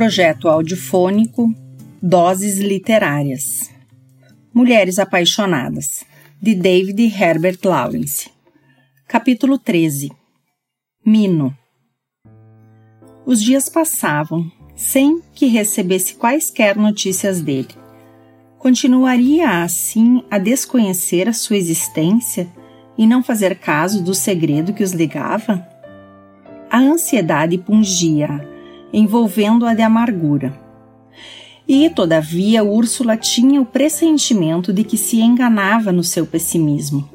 Projeto 0.00 0.48
audiofônico 0.48 1.54
Doses 2.00 2.56
Literárias 2.56 3.70
Mulheres 4.50 4.98
Apaixonadas, 4.98 6.06
de 6.40 6.54
David 6.54 7.02
Herbert 7.02 7.58
Lawrence. 7.62 8.30
Capítulo 9.06 9.58
13 9.58 10.10
Mino 11.04 11.54
Os 13.26 13.42
dias 13.42 13.68
passavam 13.68 14.50
sem 14.74 15.20
que 15.34 15.44
recebesse 15.44 16.14
quaisquer 16.14 16.78
notícias 16.78 17.42
dele. 17.42 17.68
Continuaria 18.56 19.62
assim 19.62 20.24
a 20.30 20.38
desconhecer 20.38 21.28
a 21.28 21.34
sua 21.34 21.58
existência 21.58 22.48
e 22.96 23.06
não 23.06 23.22
fazer 23.22 23.58
caso 23.58 24.02
do 24.02 24.14
segredo 24.14 24.72
que 24.72 24.82
os 24.82 24.92
ligava? 24.92 25.62
A 26.70 26.78
ansiedade 26.78 27.58
pungia, 27.58 28.48
envolvendo-a 28.92 29.74
de 29.74 29.82
amargura. 29.82 30.58
E, 31.68 31.88
todavia, 31.88 32.64
Úrsula 32.64 33.16
tinha 33.16 33.60
o 33.60 33.64
pressentimento 33.64 34.72
de 34.72 34.82
que 34.82 34.96
se 34.96 35.20
enganava 35.20 35.92
no 35.92 36.02
seu 36.02 36.26
pessimismo. 36.26 37.08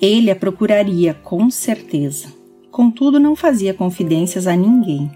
Ele 0.00 0.30
a 0.30 0.36
procuraria, 0.36 1.14
com 1.14 1.48
certeza. 1.50 2.28
Contudo, 2.70 3.20
não 3.20 3.36
fazia 3.36 3.72
confidências 3.72 4.46
a 4.46 4.56
ninguém. 4.56 5.10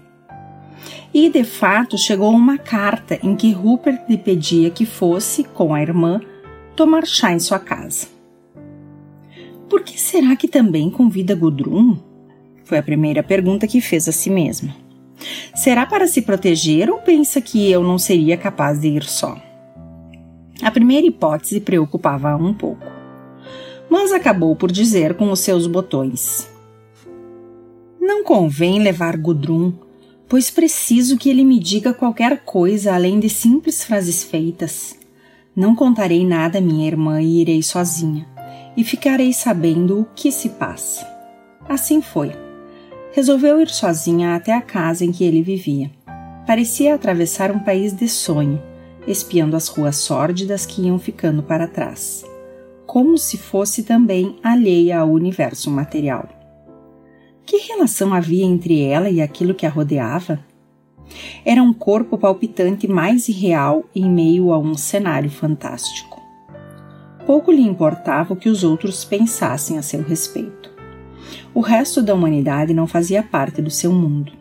E, 1.13 1.29
de 1.29 1.43
fato, 1.43 1.97
chegou 1.97 2.31
uma 2.31 2.57
carta 2.57 3.19
em 3.21 3.35
que 3.35 3.51
Rupert 3.51 4.01
lhe 4.09 4.17
pedia 4.17 4.69
que 4.69 4.85
fosse, 4.85 5.43
com 5.43 5.73
a 5.73 5.81
irmã, 5.81 6.19
tomar 6.75 7.05
chá 7.05 7.31
em 7.31 7.39
sua 7.39 7.59
casa. 7.59 8.07
Por 9.69 9.83
que 9.83 9.99
será 9.99 10.35
que 10.35 10.47
também 10.47 10.89
convida 10.89 11.35
Gudrun? 11.35 11.97
Foi 12.63 12.77
a 12.77 12.83
primeira 12.83 13.21
pergunta 13.21 13.67
que 13.67 13.81
fez 13.81 14.07
a 14.07 14.11
si 14.11 14.29
mesma. 14.29 14.82
Será 15.53 15.85
para 15.85 16.07
se 16.07 16.23
proteger 16.23 16.89
ou 16.89 16.97
pensa 16.97 17.39
que 17.39 17.69
eu 17.69 17.83
não 17.83 17.99
seria 17.99 18.35
capaz 18.35 18.81
de 18.81 18.87
ir 18.87 19.03
só? 19.03 19.39
A 20.63 20.71
primeira 20.71 21.05
hipótese 21.05 21.59
preocupava 21.59 22.35
um 22.35 22.53
pouco, 22.53 22.85
mas 23.87 24.11
acabou 24.11 24.55
por 24.55 24.71
dizer 24.71 25.13
com 25.13 25.31
os 25.31 25.41
seus 25.41 25.67
botões: 25.67 26.49
Não 28.01 28.23
convém 28.23 28.81
levar 28.81 29.15
Gudrun, 29.15 29.73
pois 30.27 30.49
preciso 30.49 31.17
que 31.17 31.29
ele 31.29 31.43
me 31.43 31.59
diga 31.59 31.93
qualquer 31.93 32.43
coisa 32.43 32.95
além 32.95 33.19
de 33.19 33.29
simples 33.29 33.83
frases 33.83 34.23
feitas. 34.23 34.97
Não 35.55 35.75
contarei 35.75 36.25
nada 36.25 36.57
à 36.57 36.61
minha 36.61 36.87
irmã 36.87 37.21
e 37.21 37.41
irei 37.41 37.61
sozinha, 37.61 38.27
e 38.75 38.83
ficarei 38.83 39.31
sabendo 39.31 40.01
o 40.01 40.07
que 40.15 40.31
se 40.31 40.49
passa. 40.49 41.07
Assim 41.69 42.01
foi 42.01 42.42
resolveu 43.13 43.61
ir 43.61 43.69
sozinha 43.69 44.35
até 44.35 44.51
a 44.53 44.61
casa 44.61 45.05
em 45.05 45.11
que 45.11 45.23
ele 45.23 45.43
vivia. 45.43 45.91
Parecia 46.47 46.95
atravessar 46.95 47.51
um 47.51 47.59
país 47.59 47.93
de 47.93 48.09
sonho, 48.09 48.61
espiando 49.07 49.55
as 49.55 49.67
ruas 49.67 49.97
sórdidas 49.97 50.65
que 50.65 50.81
iam 50.81 50.97
ficando 50.97 51.43
para 51.43 51.67
trás, 51.67 52.25
como 52.87 53.15
se 53.17 53.37
fosse 53.37 53.83
também 53.83 54.35
alheia 54.43 54.99
ao 54.99 55.11
universo 55.11 55.69
material. 55.69 56.27
Que 57.45 57.57
relação 57.57 58.13
havia 58.13 58.45
entre 58.45 58.81
ela 58.81 59.09
e 59.09 59.21
aquilo 59.21 59.53
que 59.53 59.67
a 59.67 59.69
rodeava? 59.69 60.39
Era 61.45 61.61
um 61.61 61.73
corpo 61.73 62.17
palpitante 62.17 62.87
mais 62.87 63.29
irreal 63.29 63.83
em 63.95 64.09
meio 64.09 64.51
a 64.51 64.57
um 64.57 64.73
cenário 64.73 65.29
fantástico. 65.29 66.19
Pouco 67.27 67.51
lhe 67.51 67.61
importava 67.61 68.33
o 68.33 68.35
que 68.35 68.49
os 68.49 68.63
outros 68.63 69.05
pensassem 69.05 69.77
a 69.77 69.83
seu 69.83 70.01
respeito. 70.01 70.72
O 71.53 71.61
resto 71.61 72.01
da 72.01 72.13
humanidade 72.13 72.73
não 72.73 72.87
fazia 72.87 73.23
parte 73.23 73.61
do 73.61 73.69
seu 73.69 73.91
mundo. 73.91 74.31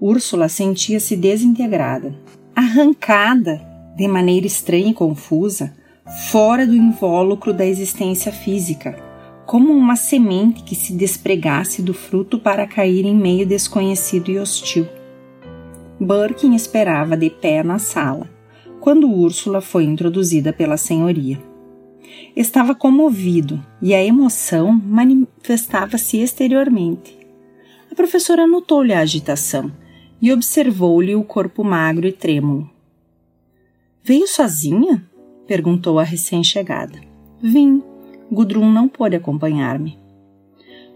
Úrsula 0.00 0.48
sentia-se 0.48 1.16
desintegrada, 1.16 2.14
arrancada 2.54 3.60
de 3.96 4.08
maneira 4.08 4.46
estranha 4.46 4.90
e 4.90 4.94
confusa, 4.94 5.74
fora 6.30 6.66
do 6.66 6.74
invólucro 6.74 7.52
da 7.52 7.66
existência 7.66 8.32
física, 8.32 8.96
como 9.46 9.72
uma 9.72 9.96
semente 9.96 10.62
que 10.62 10.74
se 10.74 10.92
despregasse 10.94 11.82
do 11.82 11.92
fruto 11.92 12.38
para 12.38 12.66
cair 12.66 13.04
em 13.04 13.14
meio 13.14 13.46
desconhecido 13.46 14.30
e 14.30 14.38
hostil. 14.38 14.86
Birkin 16.00 16.54
esperava 16.54 17.16
de 17.16 17.28
pé 17.28 17.62
na 17.62 17.78
sala, 17.78 18.28
quando 18.80 19.10
Úrsula 19.10 19.60
foi 19.60 19.84
introduzida 19.84 20.52
pela 20.52 20.76
senhoria. 20.76 21.49
Estava 22.36 22.74
comovido 22.74 23.64
e 23.82 23.94
a 23.94 24.02
emoção 24.02 24.72
manifestava-se 24.72 26.18
exteriormente. 26.18 27.18
A 27.90 27.94
professora 27.94 28.46
notou-lhe 28.46 28.92
a 28.92 29.00
agitação 29.00 29.72
e 30.22 30.32
observou-lhe 30.32 31.14
o 31.14 31.24
corpo 31.24 31.64
magro 31.64 32.06
e 32.06 32.12
trêmulo. 32.12 32.70
Veio 34.02 34.26
sozinha? 34.26 35.04
perguntou 35.46 35.98
a 35.98 36.02
recém-chegada. 36.02 37.00
Vim. 37.42 37.82
Gudrun 38.30 38.70
não 38.70 38.88
pôde 38.88 39.16
acompanhar-me. 39.16 39.98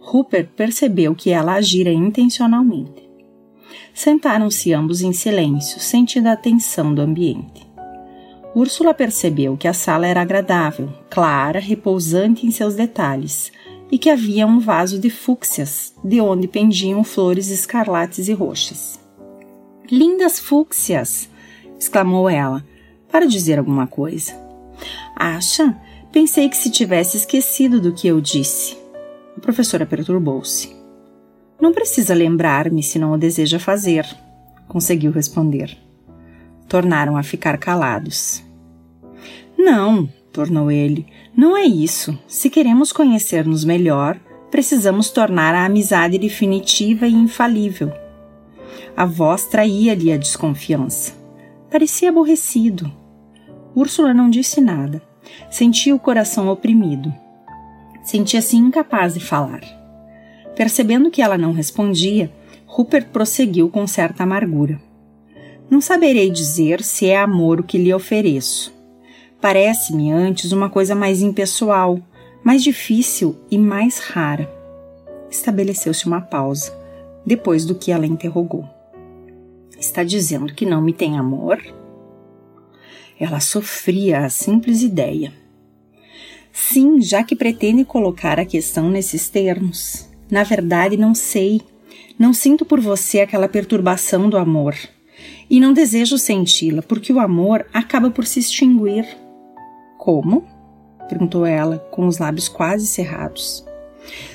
Rupert 0.01 0.49
percebeu 0.55 1.15
que 1.15 1.31
ela 1.31 1.55
agira 1.55 1.91
intencionalmente. 1.91 3.03
Sentaram-se 3.93 4.73
ambos 4.73 5.03
em 5.03 5.13
silêncio, 5.13 5.81
sentindo 5.81 6.29
a 6.29 6.37
tensão 6.37 6.95
do 6.95 7.01
ambiente. 7.01 7.64
Úrsula 8.55 8.95
percebeu 8.95 9.57
que 9.57 9.67
a 9.67 9.73
sala 9.73 10.07
era 10.07 10.23
agradável, 10.23 10.89
clara, 11.11 11.59
repousante 11.59 12.47
em 12.47 12.53
seus 12.53 12.75
detalhes, 12.75 13.51
e 13.91 13.99
que 13.99 14.09
havia 14.09 14.47
um 14.47 14.61
vaso 14.61 14.99
de 14.99 15.11
fúcsias, 15.11 15.93
de 16.05 16.21
onde 16.21 16.47
pendiam 16.47 17.03
flores 17.03 17.49
escarlates 17.49 18.29
e 18.29 18.33
roxas. 18.33 19.01
Lindas 19.91 20.39
fúcsias! 20.39 21.29
exclamou 21.79 22.31
ela, 22.31 22.65
para 23.11 23.27
dizer 23.27 23.59
alguma 23.59 23.89
coisa. 23.89 24.33
Acha? 25.17 25.77
Pensei 26.13 26.49
que 26.49 26.57
se 26.57 26.71
tivesse 26.71 27.17
esquecido 27.17 27.81
do 27.81 27.93
que 27.93 28.07
eu 28.07 28.21
disse. 28.21 28.79
A 29.37 29.41
professora 29.41 29.85
perturbou-se. 29.85 30.75
Não 31.61 31.73
precisa 31.73 32.15
lembrar-me 32.15 32.85
se 32.85 33.01
não 33.01 33.13
o 33.13 33.19
deseja 33.19 33.59
fazer, 33.59 34.07
conseguiu 34.69 35.11
responder. 35.11 35.84
Tornaram 36.69 37.17
a 37.17 37.23
ficar 37.23 37.59
calados. 37.59 38.43
Não, 39.57 40.09
tornou 40.33 40.71
ele, 40.71 41.07
não 41.37 41.57
é 41.57 41.65
isso. 41.65 42.19
Se 42.27 42.51
queremos 42.51 42.93
conhecer-nos 42.93 43.65
melhor, 43.65 44.19
precisamos 44.51 45.11
tornar 45.11 45.55
a 45.55 45.65
amizade 45.65 46.19
definitiva 46.19 47.07
e 47.07 47.13
infalível. 47.13 47.93
A 48.97 49.05
voz 49.05 49.47
traía-lhe 49.47 50.13
a 50.13 50.17
desconfiança. 50.17 51.13
Parecia 51.71 52.11
aborrecido. 52.11 52.93
Úrsula 53.75 54.15
não 54.15 54.31
disse 54.31 54.61
nada. 54.61 55.03
Sentia 55.51 55.95
o 55.95 55.99
coração 55.99 56.49
oprimido. 56.49 57.13
Sentia-se 58.05 58.57
incapaz 58.57 59.15
de 59.15 59.21
falar. 59.21 59.63
Percebendo 60.55 61.11
que 61.11 61.21
ela 61.21 61.37
não 61.37 61.53
respondia, 61.53 62.31
Rupert 62.67 63.09
prosseguiu 63.09 63.69
com 63.69 63.87
certa 63.87 64.23
amargura. 64.23 64.81
Não 65.71 65.81
saberei 65.81 66.31
dizer 66.31 66.83
se 66.83 67.07
é 67.07 67.17
amor 67.17 67.61
o 67.61 67.63
que 67.63 67.79
lhe 67.79 67.93
ofereço. 67.93 68.73
Parece-me 69.41 70.13
antes 70.13 70.53
uma 70.53 70.69
coisa 70.69 70.95
mais 70.95 71.23
impessoal, 71.23 71.99
mais 72.43 72.63
difícil 72.63 73.37
e 73.51 73.57
mais 73.57 73.99
rara. 73.99 74.51
Estabeleceu-se 75.31 76.07
uma 76.07 76.21
pausa, 76.21 76.73
depois 77.27 77.65
do 77.65 77.75
que 77.75 77.91
ela 77.91 78.07
interrogou. 78.07 78.69
Está 79.79 80.05
dizendo 80.05 80.55
que 80.55 80.67
não 80.67 80.83
me 80.83 80.93
tem 80.93 81.19
amor? 81.19 81.61
Ela 83.19 83.41
sofria 83.41 84.21
a 84.21 84.31
simples 84.31 84.83
ideia. 84.83 85.33
Sim, 86.53 87.01
já 87.01 87.25
que 87.25 87.35
pretende 87.35 87.85
colocar 87.85 88.39
a 88.39 88.45
questão 88.45 88.89
nesses 88.91 89.29
termos. 89.29 90.09
Na 90.31 90.43
verdade, 90.43 90.97
não 90.97 91.15
sei. 91.15 91.63
Não 92.19 92.33
sinto 92.33 92.65
por 92.65 92.81
você 92.81 93.21
aquela 93.21 93.49
perturbação 93.49 94.29
do 94.29 94.37
amor 94.37 94.77
e 95.55 95.61
não 95.61 95.73
desejo 95.73 96.19
senti-la, 96.19 96.83
porque 96.83 97.13
o 97.13 97.21
amor 97.21 97.65
acaba 97.73 98.11
por 98.11 98.27
se 98.27 98.41
extinguir. 98.41 99.07
Como? 99.97 100.45
perguntou 101.09 101.47
ela, 101.47 101.79
com 101.93 102.09
os 102.09 102.19
lábios 102.19 102.49
quase 102.49 102.89
cerrados. 102.89 103.65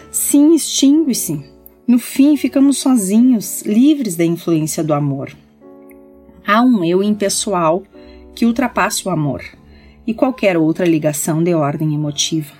Sim, 0.09 0.55
extingue-se. 0.55 1.43
No 1.85 1.99
fim, 1.99 2.37
ficamos 2.37 2.77
sozinhos, 2.77 3.63
livres 3.63 4.15
da 4.15 4.23
influência 4.23 4.81
do 4.81 4.93
amor. 4.93 5.35
Há 6.47 6.61
um 6.61 6.85
eu 6.85 7.03
impessoal 7.03 7.83
que 8.33 8.45
ultrapassa 8.45 9.09
o 9.09 9.11
amor 9.11 9.43
e 10.07 10.13
qualquer 10.13 10.55
outra 10.55 10.85
ligação 10.85 11.43
de 11.43 11.53
ordem 11.53 11.93
emotiva. 11.93 12.53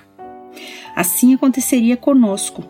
Assim 0.94 1.34
aconteceria 1.34 1.96
conosco. 1.96 2.62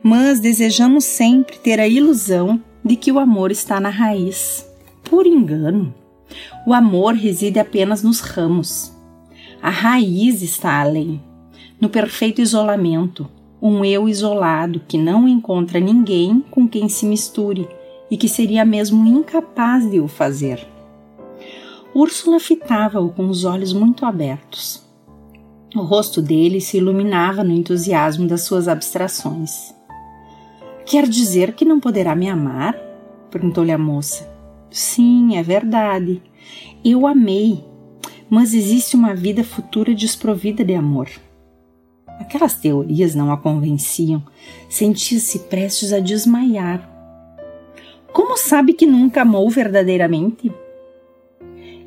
Mas 0.00 0.38
desejamos 0.38 1.04
sempre 1.04 1.58
ter 1.58 1.80
a 1.80 1.88
ilusão 1.88 2.62
de 2.84 2.94
que 2.94 3.10
o 3.10 3.18
amor 3.18 3.50
está 3.50 3.80
na 3.80 3.90
raiz 3.90 4.70
por 5.12 5.26
engano. 5.26 5.94
O 6.66 6.72
amor 6.72 7.12
reside 7.12 7.58
apenas 7.58 8.02
nos 8.02 8.20
ramos. 8.20 8.90
A 9.60 9.68
raiz 9.68 10.40
está 10.40 10.80
além, 10.80 11.20
no 11.78 11.90
perfeito 11.90 12.40
isolamento, 12.40 13.28
um 13.60 13.84
eu 13.84 14.08
isolado 14.08 14.80
que 14.88 14.96
não 14.96 15.28
encontra 15.28 15.78
ninguém 15.78 16.42
com 16.50 16.66
quem 16.66 16.88
se 16.88 17.04
misture 17.04 17.68
e 18.10 18.16
que 18.16 18.26
seria 18.26 18.64
mesmo 18.64 19.06
incapaz 19.06 19.88
de 19.90 20.00
o 20.00 20.08
fazer. 20.08 20.66
Úrsula 21.94 22.40
fitava-o 22.40 23.10
com 23.10 23.28
os 23.28 23.44
olhos 23.44 23.74
muito 23.74 24.06
abertos. 24.06 24.82
O 25.76 25.82
rosto 25.82 26.22
dele 26.22 26.58
se 26.58 26.78
iluminava 26.78 27.44
no 27.44 27.52
entusiasmo 27.52 28.26
das 28.26 28.44
suas 28.44 28.66
abstrações. 28.66 29.74
Quer 30.86 31.06
dizer 31.06 31.52
que 31.52 31.66
não 31.66 31.78
poderá 31.78 32.16
me 32.16 32.30
amar? 32.30 32.74
perguntou-lhe 33.30 33.72
a 33.72 33.78
moça. 33.78 34.31
Sim, 34.72 35.36
é 35.36 35.42
verdade. 35.42 36.22
Eu 36.82 37.06
amei, 37.06 37.62
mas 38.28 38.54
existe 38.54 38.96
uma 38.96 39.14
vida 39.14 39.44
futura 39.44 39.94
desprovida 39.94 40.64
de 40.64 40.74
amor. 40.74 41.08
Aquelas 42.18 42.54
teorias 42.54 43.14
não 43.14 43.30
a 43.30 43.36
convenciam. 43.36 44.22
Sentia-se 44.68 45.40
prestes 45.40 45.92
a 45.92 46.00
desmaiar. 46.00 46.88
Como 48.12 48.36
sabe 48.36 48.72
que 48.72 48.86
nunca 48.86 49.22
amou 49.22 49.50
verdadeiramente? 49.50 50.50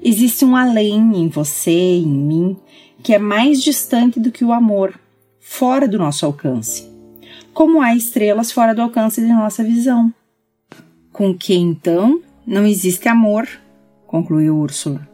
Existe 0.04 0.46
um 0.46 0.56
além 0.56 1.18
em 1.18 1.28
você, 1.28 1.72
em 1.72 2.08
mim, 2.08 2.58
que 3.02 3.14
é 3.14 3.18
mais 3.18 3.64
distante 3.64 4.20
do 4.20 4.32
que 4.32 4.46
o 4.46 4.54
amor, 4.54 5.00
fora 5.40 5.88
do 5.88 5.98
nosso 5.98 6.26
alcance. 6.26 6.88
Como 7.54 7.82
há 7.82 7.96
estrelas 7.96 8.52
fora 8.52 8.76
do 8.76 8.82
alcance 8.82 9.22
de 9.22 9.28
nossa 9.28 9.64
visão. 9.64 10.14
Com 11.12 11.34
que 11.34 11.56
então 11.56 12.22
não 12.46 12.66
existe 12.66 13.08
amor, 13.08 13.48
concluiu 14.06 14.56
Úrsula. 14.56 15.08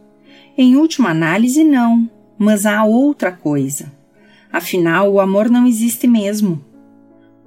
Em 0.58 0.76
última 0.76 1.10
análise, 1.12 1.64
não, 1.64 2.10
mas 2.38 2.66
há 2.66 2.84
outra 2.84 3.32
coisa. 3.32 3.92
Afinal, 4.52 5.12
o 5.12 5.20
amor 5.20 5.50
não 5.50 5.66
existe 5.66 6.08
mesmo. 6.08 6.64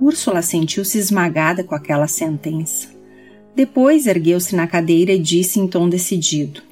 Úrsula 0.01 0.41
sentiu-se 0.41 0.99
esmagada 0.99 1.63
com 1.63 1.75
aquela 1.75 2.09
sentença. 2.09 2.89
Depois 3.55 4.07
ergueu-se 4.07 4.57
na 4.57 4.67
cadeira 4.67 5.13
e 5.13 5.19
disse 5.19 5.61
em 5.61 5.69
tom 5.69 5.89
decidido: 5.89 6.63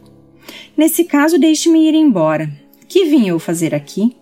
Nesse 0.76 1.04
caso, 1.04 1.38
deixe-me 1.38 1.86
ir 1.88 1.94
embora. 1.94 2.50
Que 2.88 3.04
vim 3.04 3.28
eu 3.28 3.38
fazer 3.38 3.74
aqui? 3.74 4.16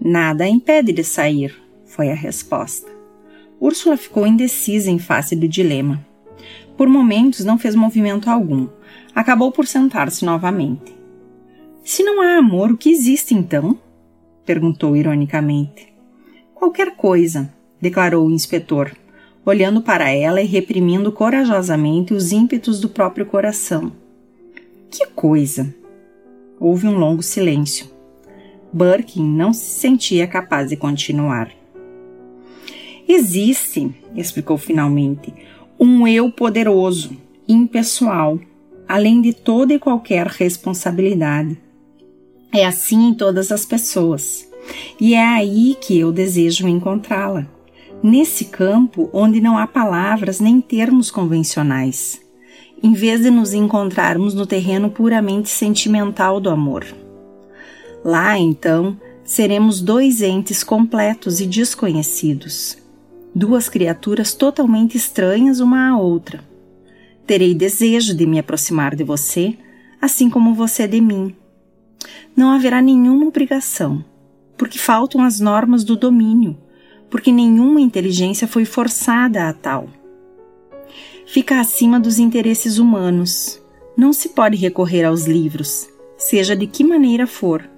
Nada 0.00 0.44
a 0.44 0.48
impede 0.48 0.92
de 0.92 1.02
sair, 1.02 1.54
foi 1.84 2.10
a 2.10 2.14
resposta. 2.14 2.88
Úrsula 3.60 3.96
ficou 3.96 4.26
indecisa 4.26 4.90
em 4.90 4.98
face 4.98 5.34
do 5.34 5.48
dilema. 5.48 6.06
Por 6.78 6.88
momentos 6.88 7.44
não 7.44 7.58
fez 7.58 7.74
movimento 7.74 8.30
algum. 8.30 8.68
Acabou 9.12 9.50
por 9.50 9.66
sentar-se 9.66 10.24
novamente. 10.24 10.96
Se 11.82 12.04
não 12.04 12.22
há 12.22 12.36
amor, 12.36 12.70
o 12.70 12.76
que 12.76 12.88
existe 12.88 13.34
então? 13.34 13.76
perguntou 14.46 14.96
ironicamente. 14.96 15.92
Qualquer 16.54 16.94
coisa, 16.94 17.52
declarou 17.80 18.28
o 18.28 18.30
inspetor, 18.30 18.92
olhando 19.44 19.82
para 19.82 20.08
ela 20.10 20.40
e 20.40 20.46
reprimindo 20.46 21.10
corajosamente 21.10 22.14
os 22.14 22.30
ímpetos 22.30 22.80
do 22.80 22.88
próprio 22.88 23.26
coração. 23.26 23.90
Que 24.88 25.04
coisa! 25.06 25.74
Houve 26.60 26.86
um 26.86 26.96
longo 26.96 27.24
silêncio. 27.24 27.90
Birkin 28.72 29.24
não 29.24 29.52
se 29.52 29.80
sentia 29.80 30.28
capaz 30.28 30.68
de 30.68 30.76
continuar. 30.76 31.50
Existe, 33.08 33.92
explicou 34.14 34.56
finalmente, 34.56 35.34
um 35.78 36.06
eu 36.06 36.30
poderoso, 36.30 37.16
impessoal, 37.48 38.38
além 38.88 39.20
de 39.20 39.32
toda 39.32 39.74
e 39.74 39.78
qualquer 39.78 40.26
responsabilidade. 40.26 41.56
É 42.52 42.66
assim 42.66 43.08
em 43.08 43.14
todas 43.14 43.52
as 43.52 43.64
pessoas. 43.64 44.48
E 45.00 45.14
é 45.14 45.24
aí 45.24 45.76
que 45.80 45.98
eu 45.98 46.10
desejo 46.10 46.66
encontrá-la 46.66 47.46
nesse 48.02 48.46
campo 48.46 49.10
onde 49.12 49.40
não 49.40 49.58
há 49.58 49.66
palavras 49.66 50.40
nem 50.40 50.60
termos 50.60 51.10
convencionais, 51.10 52.20
em 52.82 52.92
vez 52.92 53.22
de 53.22 53.30
nos 53.30 53.52
encontrarmos 53.52 54.34
no 54.34 54.46
terreno 54.46 54.90
puramente 54.90 55.48
sentimental 55.48 56.40
do 56.40 56.48
amor. 56.48 56.86
Lá, 58.04 58.38
então, 58.38 58.96
seremos 59.24 59.80
dois 59.80 60.22
entes 60.22 60.62
completos 60.62 61.40
e 61.40 61.46
desconhecidos, 61.46 62.78
duas 63.34 63.68
criaturas 63.68 64.34
totalmente 64.34 64.96
estranhas 64.96 65.60
uma 65.60 65.88
à 65.88 65.96
outra. 65.98 66.42
Terei 67.26 67.54
desejo 67.54 68.14
de 68.14 68.26
me 68.26 68.38
aproximar 68.38 68.94
de 68.94 69.04
você, 69.04 69.56
assim 70.00 70.30
como 70.30 70.54
você 70.54 70.86
de 70.86 71.00
mim. 71.00 71.34
Não 72.36 72.50
haverá 72.50 72.80
nenhuma 72.80 73.26
obrigação, 73.26 74.04
porque 74.56 74.78
faltam 74.78 75.22
as 75.22 75.40
normas 75.40 75.84
do 75.84 75.96
domínio 75.96 76.56
porque 77.10 77.32
nenhuma 77.32 77.80
inteligência 77.80 78.46
foi 78.46 78.64
forçada 78.64 79.48
a 79.48 79.52
tal. 79.52 79.88
Fica 81.26 81.60
acima 81.60 81.98
dos 82.00 82.18
interesses 82.18 82.78
humanos. 82.78 83.62
Não 83.96 84.12
se 84.12 84.30
pode 84.30 84.56
recorrer 84.56 85.04
aos 85.04 85.26
livros, 85.26 85.88
seja 86.16 86.54
de 86.54 86.66
que 86.66 86.84
maneira 86.84 87.26
for, 87.26 87.68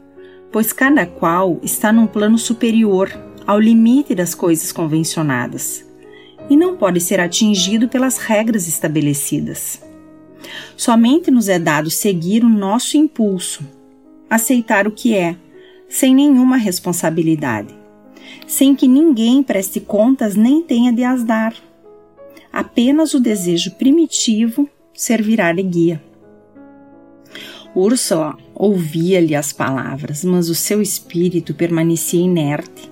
pois 0.53 0.73
cada 0.73 1.07
qual 1.07 1.59
está 1.63 1.93
num 1.93 2.07
plano 2.07 2.39
superior 2.39 3.11
ao 3.51 3.59
limite 3.59 4.15
das 4.15 4.35
coisas 4.35 4.71
convencionadas 4.71 5.85
e 6.49 6.57
não 6.57 6.77
pode 6.77 7.01
ser 7.01 7.21
atingido 7.21 7.89
pelas 7.89 8.19
regras 8.19 8.69
estabelecidas. 8.69 9.83
Somente 10.77 11.31
nos 11.31 11.49
é 11.49 11.59
dado 11.59 11.91
seguir 11.91 12.45
o 12.45 12.49
nosso 12.49 12.97
impulso, 12.97 13.63
aceitar 14.29 14.87
o 14.87 14.93
que 14.93 15.15
é, 15.15 15.37
sem 15.89 16.15
nenhuma 16.15 16.57
responsabilidade 16.57 17.81
sem 18.47 18.75
que 18.75 18.89
ninguém 18.89 19.43
preste 19.43 19.81
contas 19.81 20.35
nem 20.35 20.63
tenha 20.63 20.93
de 20.93 21.05
as 21.05 21.23
dar. 21.23 21.55
Apenas 22.53 23.15
o 23.15 23.21
desejo 23.21 23.73
primitivo 23.73 24.69
servirá 24.93 25.53
de 25.53 25.63
guia. 25.63 26.03
Úrsula 27.75 28.37
ouvia-lhe 28.55 29.37
as 29.37 29.53
palavras, 29.53 30.25
mas 30.25 30.49
o 30.49 30.55
seu 30.55 30.83
espírito 30.83 31.55
permanecia 31.55 32.21
inerte, 32.21 32.91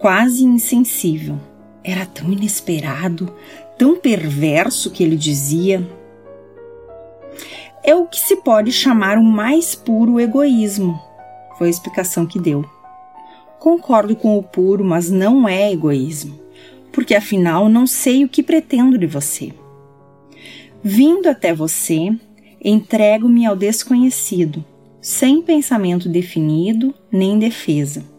quase 0.00 0.44
insensível. 0.44 1.38
Era 1.84 2.04
tão 2.06 2.32
inesperado, 2.32 3.32
tão 3.78 3.96
perverso 3.96 4.90
que 4.90 5.04
ele 5.04 5.16
dizia. 5.16 5.86
É 7.84 7.94
o 7.94 8.06
que 8.06 8.18
se 8.18 8.36
pode 8.36 8.72
chamar 8.72 9.18
o 9.18 9.22
mais 9.22 9.74
puro 9.74 10.18
egoísmo, 10.18 11.00
foi 11.56 11.68
a 11.68 11.70
explicação 11.70 12.26
que 12.26 12.38
deu. 12.38 12.64
Concordo 13.58 14.16
com 14.16 14.38
o 14.38 14.42
puro, 14.42 14.82
mas 14.84 15.10
não 15.10 15.46
é 15.46 15.70
egoísmo, 15.70 16.38
porque 16.90 17.14
afinal 17.14 17.68
não 17.68 17.86
sei 17.86 18.24
o 18.24 18.28
que 18.28 18.42
pretendo 18.42 18.98
de 18.98 19.06
você. 19.06 19.52
Vindo 20.82 21.26
até 21.26 21.52
você, 21.52 22.10
entrego-me 22.62 23.44
ao 23.44 23.54
desconhecido, 23.54 24.64
sem 25.00 25.42
pensamento 25.42 26.08
definido 26.08 26.94
nem 27.12 27.38
defesa. 27.38 28.09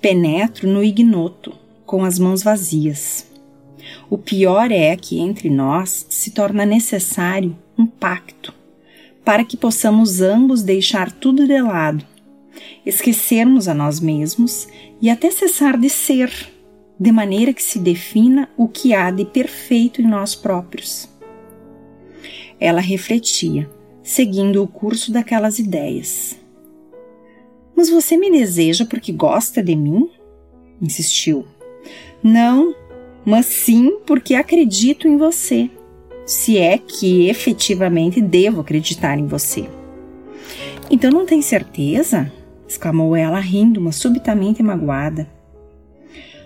Penetro 0.00 0.68
no 0.68 0.82
ignoto, 0.82 1.52
com 1.84 2.04
as 2.04 2.18
mãos 2.18 2.42
vazias. 2.42 3.26
O 4.08 4.16
pior 4.16 4.70
é 4.70 4.96
que 4.96 5.18
entre 5.18 5.50
nós 5.50 6.06
se 6.08 6.30
torna 6.30 6.64
necessário 6.64 7.56
um 7.76 7.86
pacto, 7.86 8.54
para 9.24 9.44
que 9.44 9.56
possamos 9.56 10.20
ambos 10.20 10.62
deixar 10.62 11.10
tudo 11.12 11.46
de 11.46 11.60
lado 11.60 12.04
esquecermos 12.84 13.68
a 13.68 13.74
nós 13.74 14.00
mesmos 14.00 14.68
e 15.00 15.10
até 15.10 15.30
cessar 15.30 15.78
de 15.78 15.88
ser, 15.88 16.30
de 16.98 17.12
maneira 17.12 17.52
que 17.52 17.62
se 17.62 17.78
defina 17.78 18.48
o 18.56 18.68
que 18.68 18.94
há 18.94 19.10
de 19.10 19.24
perfeito 19.24 20.00
em 20.02 20.06
nós 20.06 20.34
próprios. 20.34 21.08
Ela 22.58 22.80
refletia, 22.80 23.70
seguindo 24.02 24.62
o 24.62 24.68
curso 24.68 25.10
daquelas 25.12 25.58
ideias. 25.58 26.38
Mas 27.80 27.88
você 27.88 28.14
me 28.14 28.30
deseja 28.30 28.84
porque 28.84 29.10
gosta 29.10 29.62
de 29.62 29.74
mim? 29.74 30.10
insistiu. 30.82 31.46
Não, 32.22 32.74
mas 33.24 33.46
sim 33.46 34.00
porque 34.04 34.34
acredito 34.34 35.08
em 35.08 35.16
você, 35.16 35.70
se 36.26 36.58
é 36.58 36.76
que 36.76 37.26
efetivamente 37.26 38.20
devo 38.20 38.60
acreditar 38.60 39.18
em 39.18 39.26
você. 39.26 39.66
Então 40.90 41.10
não 41.10 41.24
tem 41.24 41.40
certeza? 41.40 42.30
exclamou 42.68 43.16
ela, 43.16 43.40
rindo, 43.40 43.80
mas 43.80 43.96
subitamente 43.96 44.62
magoada. 44.62 45.26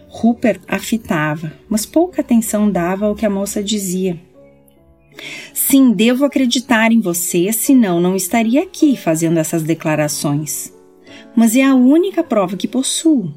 Rupert 0.07 0.61
a 0.69 0.79
fitava, 0.79 1.53
mas 1.69 1.85
pouca 1.85 2.21
atenção 2.21 2.71
dava 2.71 3.07
ao 3.07 3.17
que 3.17 3.26
a 3.26 3.31
moça 3.31 3.61
dizia. 3.61 4.17
Sim, 5.53 5.91
devo 5.91 6.25
acreditar 6.25 6.93
em 6.93 7.00
você, 7.00 7.53
senão 7.53 8.00
não 8.00 8.14
estaria 8.14 8.62
aqui 8.62 8.97
fazendo 8.97 9.38
essas 9.41 9.64
declarações. 9.64 10.74
Mas 11.35 11.57
é 11.57 11.62
a 11.62 11.75
única 11.75 12.23
prova 12.23 12.57
que 12.57 12.69
possuo. 12.69 13.33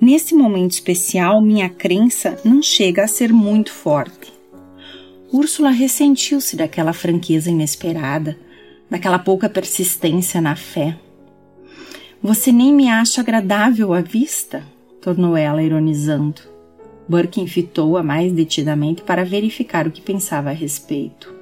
Nesse 0.00 0.34
momento 0.34 0.72
especial, 0.72 1.40
minha 1.40 1.68
crença 1.68 2.38
não 2.44 2.62
chega 2.62 3.04
a 3.04 3.08
ser 3.08 3.32
muito 3.32 3.72
forte. 3.72 4.32
Úrsula 5.32 5.70
ressentiu-se 5.70 6.56
daquela 6.56 6.92
franqueza 6.92 7.50
inesperada, 7.50 8.38
daquela 8.88 9.18
pouca 9.18 9.48
persistência 9.48 10.40
na 10.40 10.56
fé. 10.56 10.98
Você 12.22 12.50
nem 12.50 12.72
me 12.72 12.88
acha 12.88 13.20
agradável 13.20 13.92
à 13.92 14.00
vista? 14.00 14.64
tornou 15.00 15.36
ela 15.36 15.62
ironizando. 15.62 16.42
Burke 17.08 17.46
fitou-a 17.46 18.02
mais 18.02 18.32
detidamente 18.32 19.02
para 19.02 19.24
verificar 19.24 19.86
o 19.86 19.90
que 19.90 20.02
pensava 20.02 20.50
a 20.50 20.52
respeito. 20.52 21.34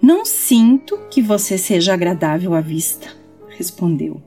Não 0.00 0.24
sinto 0.24 0.98
que 1.10 1.22
você 1.22 1.56
seja 1.56 1.94
agradável 1.94 2.54
à 2.54 2.60
vista, 2.60 3.08
respondeu. 3.48 4.20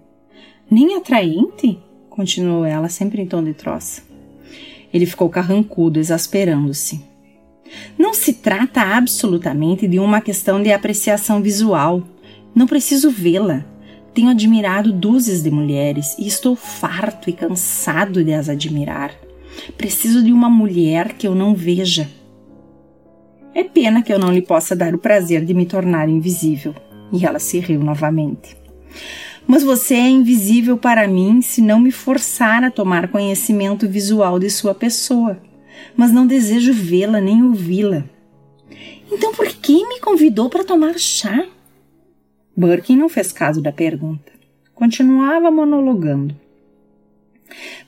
Nem 0.69 0.95
atraente? 0.95 1.79
continuou 2.09 2.63
ela, 2.63 2.87
sempre 2.87 3.21
em 3.21 3.25
tom 3.25 3.43
de 3.43 3.53
troça. 3.53 4.01
Ele 4.93 5.05
ficou 5.05 5.29
carrancudo, 5.29 5.99
exasperando-se. 5.99 7.03
Não 7.97 8.13
se 8.13 8.33
trata 8.33 8.81
absolutamente 8.81 9.87
de 9.87 9.99
uma 9.99 10.21
questão 10.21 10.61
de 10.63 10.71
apreciação 10.71 11.41
visual. 11.41 12.03
Não 12.55 12.65
preciso 12.65 13.09
vê-la. 13.09 13.65
Tenho 14.13 14.29
admirado 14.29 14.93
dúzias 14.93 15.43
de 15.43 15.51
mulheres 15.51 16.15
e 16.17 16.25
estou 16.25 16.55
farto 16.55 17.29
e 17.29 17.33
cansado 17.33 18.23
de 18.23 18.33
as 18.33 18.47
admirar. 18.47 19.13
Preciso 19.77 20.23
de 20.23 20.31
uma 20.31 20.49
mulher 20.49 21.13
que 21.13 21.27
eu 21.27 21.35
não 21.35 21.53
veja. 21.53 22.09
É 23.53 23.63
pena 23.63 24.01
que 24.01 24.13
eu 24.13 24.19
não 24.19 24.33
lhe 24.33 24.41
possa 24.41 24.75
dar 24.75 24.93
o 24.95 24.97
prazer 24.97 25.43
de 25.43 25.53
me 25.53 25.65
tornar 25.65 26.07
invisível. 26.07 26.73
E 27.11 27.25
ela 27.25 27.39
se 27.39 27.59
riu 27.59 27.81
novamente. 27.81 28.55
Mas 29.47 29.63
você 29.63 29.95
é 29.95 30.09
invisível 30.09 30.77
para 30.77 31.07
mim 31.07 31.41
se 31.41 31.61
não 31.61 31.79
me 31.79 31.91
forçar 31.91 32.63
a 32.63 32.71
tomar 32.71 33.09
conhecimento 33.09 33.87
visual 33.87 34.39
de 34.39 34.49
sua 34.49 34.73
pessoa. 34.73 35.39
Mas 35.95 36.11
não 36.11 36.25
desejo 36.25 36.73
vê-la 36.73 37.21
nem 37.21 37.43
ouvi-la. 37.43 38.03
Então 39.11 39.33
por 39.33 39.47
que 39.47 39.87
me 39.87 39.99
convidou 39.99 40.49
para 40.49 40.63
tomar 40.63 40.97
chá? 40.97 41.45
Birkin 42.57 42.95
não 42.95 43.09
fez 43.09 43.31
caso 43.31 43.61
da 43.61 43.71
pergunta. 43.71 44.31
Continuava 44.73 45.51
monologando. 45.51 46.35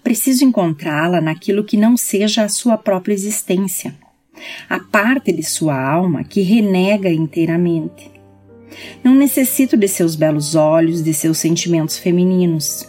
Preciso 0.03 0.45
encontrá-la 0.45 1.19
naquilo 1.19 1.63
que 1.63 1.75
não 1.75 1.97
seja 1.97 2.43
a 2.43 2.49
sua 2.49 2.77
própria 2.77 3.13
existência, 3.13 3.95
a 4.69 4.79
parte 4.79 5.31
de 5.31 5.43
sua 5.43 5.77
alma 5.79 6.23
que 6.23 6.41
renega 6.41 7.09
inteiramente. 7.09 8.16
Não 9.03 9.15
necessito 9.15 9.77
de 9.77 9.87
seus 9.87 10.15
belos 10.15 10.55
olhos, 10.55 11.03
de 11.03 11.13
seus 11.13 11.37
sentimentos 11.37 11.97
femininos. 11.97 12.87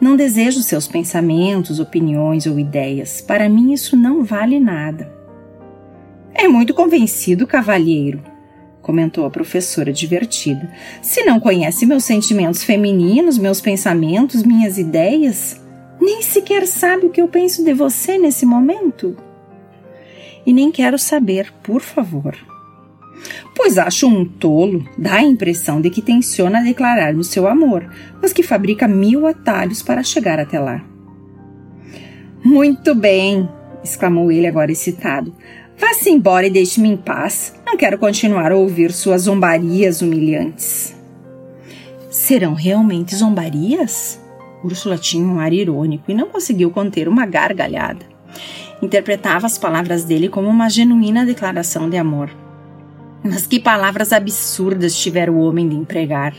Não 0.00 0.16
desejo 0.16 0.62
seus 0.62 0.88
pensamentos, 0.88 1.78
opiniões 1.78 2.46
ou 2.46 2.58
ideias. 2.58 3.20
Para 3.20 3.48
mim 3.48 3.72
isso 3.72 3.96
não 3.96 4.24
vale 4.24 4.58
nada. 4.58 5.12
É 6.34 6.48
muito 6.48 6.74
convencido, 6.74 7.46
cavalheiro, 7.46 8.22
comentou 8.80 9.24
a 9.24 9.30
professora 9.30 9.92
divertida. 9.92 10.70
Se 11.00 11.22
não 11.22 11.38
conhece 11.38 11.86
meus 11.86 12.04
sentimentos 12.04 12.64
femininos, 12.64 13.38
meus 13.38 13.60
pensamentos, 13.60 14.42
minhas 14.42 14.76
ideias, 14.76 15.60
nem 16.00 16.20
sequer 16.20 16.66
sabe 16.66 17.06
o 17.06 17.10
que 17.10 17.22
eu 17.22 17.28
penso 17.28 17.64
de 17.64 17.72
você 17.72 18.18
nesse 18.18 18.44
momento. 18.44 19.16
E 20.44 20.52
nem 20.52 20.72
quero 20.72 20.98
saber, 20.98 21.52
por 21.62 21.80
favor. 21.80 22.36
Pois 23.62 23.78
acho 23.78 24.08
um 24.08 24.24
tolo, 24.24 24.84
dá 24.98 25.18
a 25.18 25.22
impressão 25.22 25.80
de 25.80 25.88
que 25.88 26.02
tenciona 26.02 26.64
declarar 26.64 27.14
o 27.14 27.22
seu 27.22 27.46
amor, 27.46 27.88
mas 28.20 28.32
que 28.32 28.42
fabrica 28.42 28.88
mil 28.88 29.24
atalhos 29.24 29.80
para 29.80 30.02
chegar 30.02 30.40
até 30.40 30.58
lá. 30.58 30.84
Muito 32.42 32.92
bem, 32.92 33.48
exclamou 33.84 34.32
ele 34.32 34.48
agora 34.48 34.72
excitado. 34.72 35.32
Vá-se 35.78 36.10
embora 36.10 36.48
e 36.48 36.50
deixe-me 36.50 36.88
em 36.88 36.96
paz. 36.96 37.54
Não 37.64 37.76
quero 37.76 37.98
continuar 37.98 38.50
a 38.50 38.56
ouvir 38.56 38.90
suas 38.90 39.22
zombarias 39.22 40.02
humilhantes. 40.02 40.96
Serão 42.10 42.54
realmente 42.54 43.14
zombarias? 43.14 44.20
Úrsula 44.64 44.98
tinha 44.98 45.24
um 45.24 45.38
ar 45.38 45.52
irônico 45.52 46.10
e 46.10 46.14
não 46.14 46.26
conseguiu 46.26 46.72
conter 46.72 47.06
uma 47.06 47.26
gargalhada. 47.26 48.04
Interpretava 48.82 49.46
as 49.46 49.56
palavras 49.56 50.02
dele 50.02 50.28
como 50.28 50.48
uma 50.48 50.68
genuína 50.68 51.24
declaração 51.24 51.88
de 51.88 51.96
amor. 51.96 52.41
Mas 53.24 53.46
que 53.46 53.60
palavras 53.60 54.12
absurdas 54.12 54.96
tivera 54.96 55.30
o 55.30 55.38
homem 55.38 55.68
de 55.68 55.76
empregar. 55.76 56.34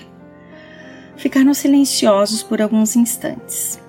Ficaram 1.16 1.54
silenciosos 1.54 2.44
por 2.44 2.62
alguns 2.62 2.96
instantes. 2.96 3.80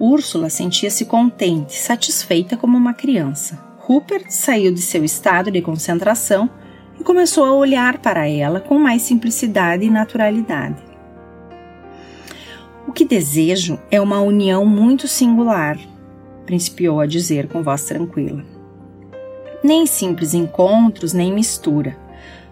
Úrsula 0.00 0.50
sentia-se 0.50 1.04
contente, 1.04 1.76
satisfeita 1.76 2.56
como 2.56 2.76
uma 2.76 2.92
criança. 2.92 3.62
Rupert 3.78 4.26
saiu 4.30 4.72
de 4.72 4.80
seu 4.80 5.04
estado 5.04 5.50
de 5.50 5.62
concentração 5.62 6.50
e 6.98 7.04
começou 7.04 7.44
a 7.44 7.52
olhar 7.52 7.98
para 7.98 8.28
ela 8.28 8.60
com 8.60 8.78
mais 8.78 9.02
simplicidade 9.02 9.84
e 9.84 9.90
naturalidade. 9.90 10.82
O 12.88 12.92
que 12.92 13.04
desejo 13.04 13.78
é 13.90 14.00
uma 14.00 14.20
união 14.20 14.64
muito 14.64 15.06
singular, 15.06 15.78
principiou 16.44 17.00
a 17.00 17.06
dizer 17.06 17.48
com 17.48 17.62
voz 17.62 17.84
tranquila. 17.84 18.44
Nem 19.62 19.86
simples 19.86 20.34
encontros, 20.34 21.12
nem 21.12 21.32
mistura. 21.32 22.03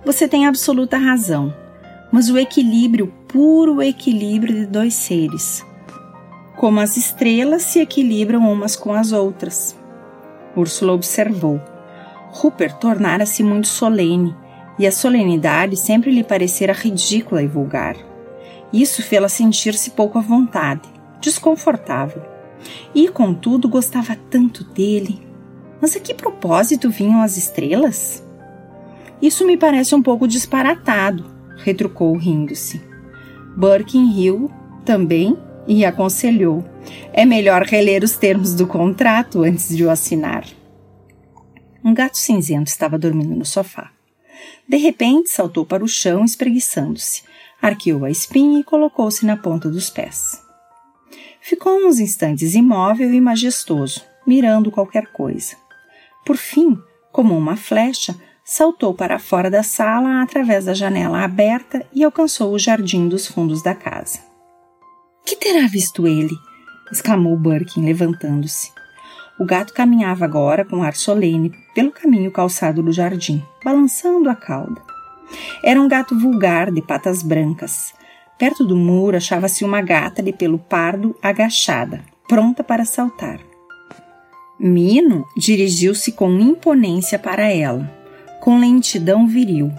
Você 0.04 0.26
tem 0.26 0.46
absoluta 0.46 0.96
razão, 0.96 1.54
mas 2.10 2.28
o 2.28 2.36
equilíbrio, 2.36 3.06
puro 3.28 3.80
equilíbrio 3.80 4.52
de 4.52 4.66
dois 4.66 4.94
seres, 4.94 5.64
como 6.56 6.80
as 6.80 6.96
estrelas 6.96 7.62
se 7.62 7.80
equilibram 7.80 8.50
umas 8.50 8.74
com 8.74 8.92
as 8.92 9.12
outras. 9.12 9.76
Úrsula 10.56 10.92
observou. 10.92 11.60
Rupert 12.32 12.78
tornara-se 12.78 13.44
muito 13.44 13.68
solene, 13.68 14.34
e 14.76 14.88
a 14.88 14.92
solenidade 14.92 15.76
sempre 15.76 16.10
lhe 16.10 16.24
parecera 16.24 16.72
ridícula 16.72 17.40
e 17.40 17.46
vulgar. 17.46 17.96
Isso 18.72 19.02
fê-la 19.02 19.28
sentir-se 19.28 19.90
pouco 19.90 20.18
à 20.18 20.22
vontade, 20.22 20.88
desconfortável. 21.20 22.22
E, 22.92 23.08
contudo, 23.08 23.68
gostava 23.68 24.16
tanto 24.30 24.64
dele. 24.64 25.20
Mas 25.80 25.94
a 25.94 26.00
que 26.00 26.12
propósito 26.12 26.90
vinham 26.90 27.22
as 27.22 27.36
estrelas? 27.36 28.21
Isso 29.22 29.46
me 29.46 29.56
parece 29.56 29.94
um 29.94 30.02
pouco 30.02 30.26
disparatado, 30.26 31.24
retrucou 31.58 32.16
rindo-se. 32.16 32.82
Birkin 33.56 34.12
riu 34.12 34.50
também 34.84 35.38
e 35.66 35.84
aconselhou: 35.84 36.64
é 37.12 37.24
melhor 37.24 37.62
reler 37.62 38.02
os 38.02 38.16
termos 38.16 38.54
do 38.54 38.66
contrato 38.66 39.44
antes 39.44 39.68
de 39.74 39.84
o 39.84 39.90
assinar. 39.90 40.44
Um 41.84 41.94
gato 41.94 42.18
cinzento 42.18 42.68
estava 42.68 42.98
dormindo 42.98 43.34
no 43.34 43.44
sofá. 43.44 43.92
De 44.68 44.76
repente, 44.76 45.30
saltou 45.30 45.64
para 45.64 45.84
o 45.84 45.88
chão, 45.88 46.24
espreguiçando-se, 46.24 47.22
arqueou 47.60 48.04
a 48.04 48.10
espinha 48.10 48.60
e 48.60 48.64
colocou-se 48.64 49.24
na 49.24 49.36
ponta 49.36 49.68
dos 49.68 49.88
pés. 49.88 50.40
Ficou 51.40 51.86
uns 51.86 51.98
instantes 51.98 52.54
imóvel 52.54 53.12
e 53.12 53.20
majestoso, 53.20 54.02
mirando 54.26 54.70
qualquer 54.70 55.12
coisa. 55.12 55.56
Por 56.24 56.36
fim, 56.36 56.78
como 57.10 57.36
uma 57.36 57.56
flecha, 57.56 58.16
saltou 58.52 58.92
para 58.92 59.18
fora 59.18 59.50
da 59.50 59.62
sala 59.62 60.20
através 60.20 60.66
da 60.66 60.74
janela 60.74 61.24
aberta 61.24 61.86
e 61.90 62.04
alcançou 62.04 62.52
o 62.52 62.58
jardim 62.58 63.08
dos 63.08 63.26
fundos 63.26 63.62
da 63.62 63.74
casa. 63.74 64.18
Que 65.24 65.36
terá 65.36 65.66
visto 65.66 66.06
ele? 66.06 66.36
exclamou 66.92 67.34
Birkin, 67.34 67.82
levantando-se. 67.82 68.70
O 69.40 69.46
gato 69.46 69.72
caminhava 69.72 70.26
agora 70.26 70.66
com 70.66 70.82
ar 70.82 70.94
solene 70.94 71.50
pelo 71.74 71.90
caminho 71.90 72.30
calçado 72.30 72.82
do 72.82 72.92
jardim, 72.92 73.42
balançando 73.64 74.28
a 74.28 74.34
cauda. 74.34 74.82
Era 75.64 75.80
um 75.80 75.88
gato 75.88 76.14
vulgar 76.18 76.70
de 76.70 76.82
patas 76.82 77.22
brancas. 77.22 77.94
Perto 78.38 78.66
do 78.66 78.76
muro 78.76 79.16
achava-se 79.16 79.64
uma 79.64 79.80
gata 79.80 80.22
de 80.22 80.30
pelo 80.30 80.58
pardo 80.58 81.16
agachada, 81.22 82.04
pronta 82.28 82.62
para 82.62 82.84
saltar. 82.84 83.40
Mino 84.60 85.24
dirigiu-se 85.38 86.12
com 86.12 86.30
imponência 86.38 87.18
para 87.18 87.50
ela, 87.50 88.01
com 88.42 88.58
lentidão 88.58 89.24
viril. 89.24 89.70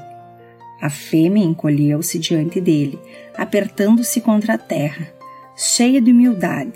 A 0.82 0.89
fêmea 0.89 1.43
encolheu-se 1.43 2.17
diante 2.17 2.62
dele, 2.62 2.98
apertando-se 3.36 4.22
contra 4.22 4.53
a 4.53 4.58
terra, 4.58 5.13
cheia 5.53 6.00
de 6.00 6.12
humildade, 6.12 6.72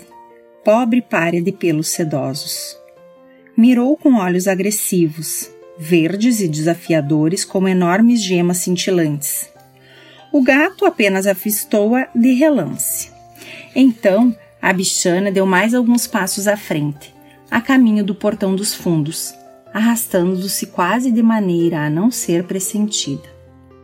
pobre 0.62 1.00
párea 1.00 1.40
de 1.40 1.50
pelos 1.50 1.88
sedosos. 1.88 2.76
Mirou 3.56 3.96
com 3.96 4.16
olhos 4.16 4.46
agressivos, 4.46 5.50
verdes 5.78 6.40
e 6.40 6.48
desafiadores 6.48 7.42
como 7.42 7.68
enormes 7.68 8.22
gemas 8.22 8.58
cintilantes. 8.58 9.50
O 10.30 10.42
gato 10.42 10.84
apenas 10.84 11.26
avistou-a 11.26 12.06
de 12.14 12.34
relance. 12.34 13.10
Então, 13.74 14.36
a 14.60 14.74
bichana 14.74 15.32
deu 15.32 15.46
mais 15.46 15.72
alguns 15.72 16.06
passos 16.06 16.46
à 16.46 16.56
frente, 16.56 17.14
a 17.50 17.62
caminho 17.62 18.04
do 18.04 18.14
portão 18.14 18.54
dos 18.54 18.74
fundos, 18.74 19.32
arrastando-se 19.72 20.66
quase 20.66 21.10
de 21.10 21.22
maneira 21.22 21.84
a 21.84 21.90
não 21.90 22.10
ser 22.10 22.44
pressentida. 22.44 23.28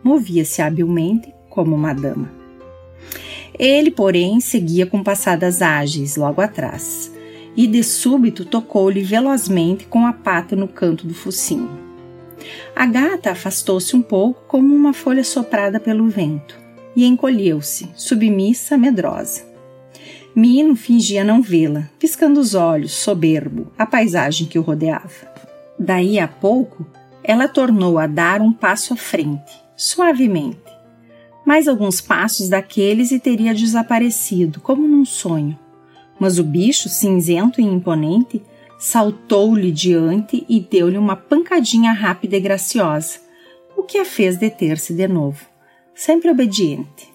Movia-se 0.03 0.61
habilmente 0.63 1.33
como 1.49 1.75
uma 1.75 1.93
dama. 1.93 2.31
Ele, 3.59 3.91
porém, 3.91 4.41
seguia 4.41 4.87
com 4.87 5.03
passadas 5.03 5.63
ágeis 5.63 6.17
logo 6.17 6.41
atrás, 6.41 7.13
e 7.57 7.67
de 7.67 7.85
súbito 7.85 8.45
tocou-lhe 8.45 9.03
velozmente 9.03 9.87
com 9.87 10.07
a 10.07 10.13
pata 10.13 10.57
no 10.57 10.67
canto 10.67 11.07
do 11.07 11.15
focinho. 11.15 11.71
A 12.75 12.85
gata 12.85 13.31
afastou-se 13.31 13.95
um 13.95 14.03
pouco 14.03 14.43
como 14.49 14.75
uma 14.75 14.93
folha 14.93 15.23
soprada 15.23 15.79
pelo 15.79 16.09
vento 16.09 16.59
e 16.97 17.05
encolheu-se, 17.05 17.89
submissa, 17.97 18.77
medrosa. 18.77 19.45
Mino 20.35 20.75
fingia 20.75 21.23
não 21.23 21.41
vê-la, 21.41 21.89
piscando 21.99 22.41
os 22.41 22.55
olhos, 22.55 22.93
soberbo, 22.93 23.71
a 23.79 23.87
paisagem 23.87 24.49
que 24.49 24.59
o 24.59 24.63
rodeava. 24.63 25.34
Daí 25.79 26.19
a 26.19 26.29
pouco, 26.29 26.87
ela 27.23 27.49
tornou 27.49 27.99
a 27.99 28.07
dar 28.07 28.41
um 28.41 28.53
passo 28.53 28.95
à 28.95 28.97
frente, 28.97 29.53
suavemente. 29.77 30.63
Mais 31.45 31.69
alguns 31.69 32.01
passos 32.01 32.49
daqueles 32.49 33.11
e 33.11 33.19
teria 33.19 33.55
desaparecido, 33.55 34.61
como 34.61 34.87
num 34.87 35.05
sonho. 35.05 35.59
Mas 36.19 36.39
o 36.39 36.45
bicho, 36.45 36.89
cinzento 36.89 37.61
e 37.61 37.65
imponente, 37.65 38.43
saltou-lhe 38.79 39.73
diante 39.73 40.45
e 40.49 40.61
deu-lhe 40.61 40.99
uma 40.99 41.17
pancadinha 41.17 41.93
rápida 41.93 42.37
e 42.37 42.41
graciosa, 42.41 43.21
o 43.77 43.83
que 43.83 43.99
a 43.99 44.05
fez 44.05 44.37
deter-se 44.37 44.95
de 44.95 45.09
novo, 45.09 45.45
sempre 45.95 46.31
obediente. 46.31 47.13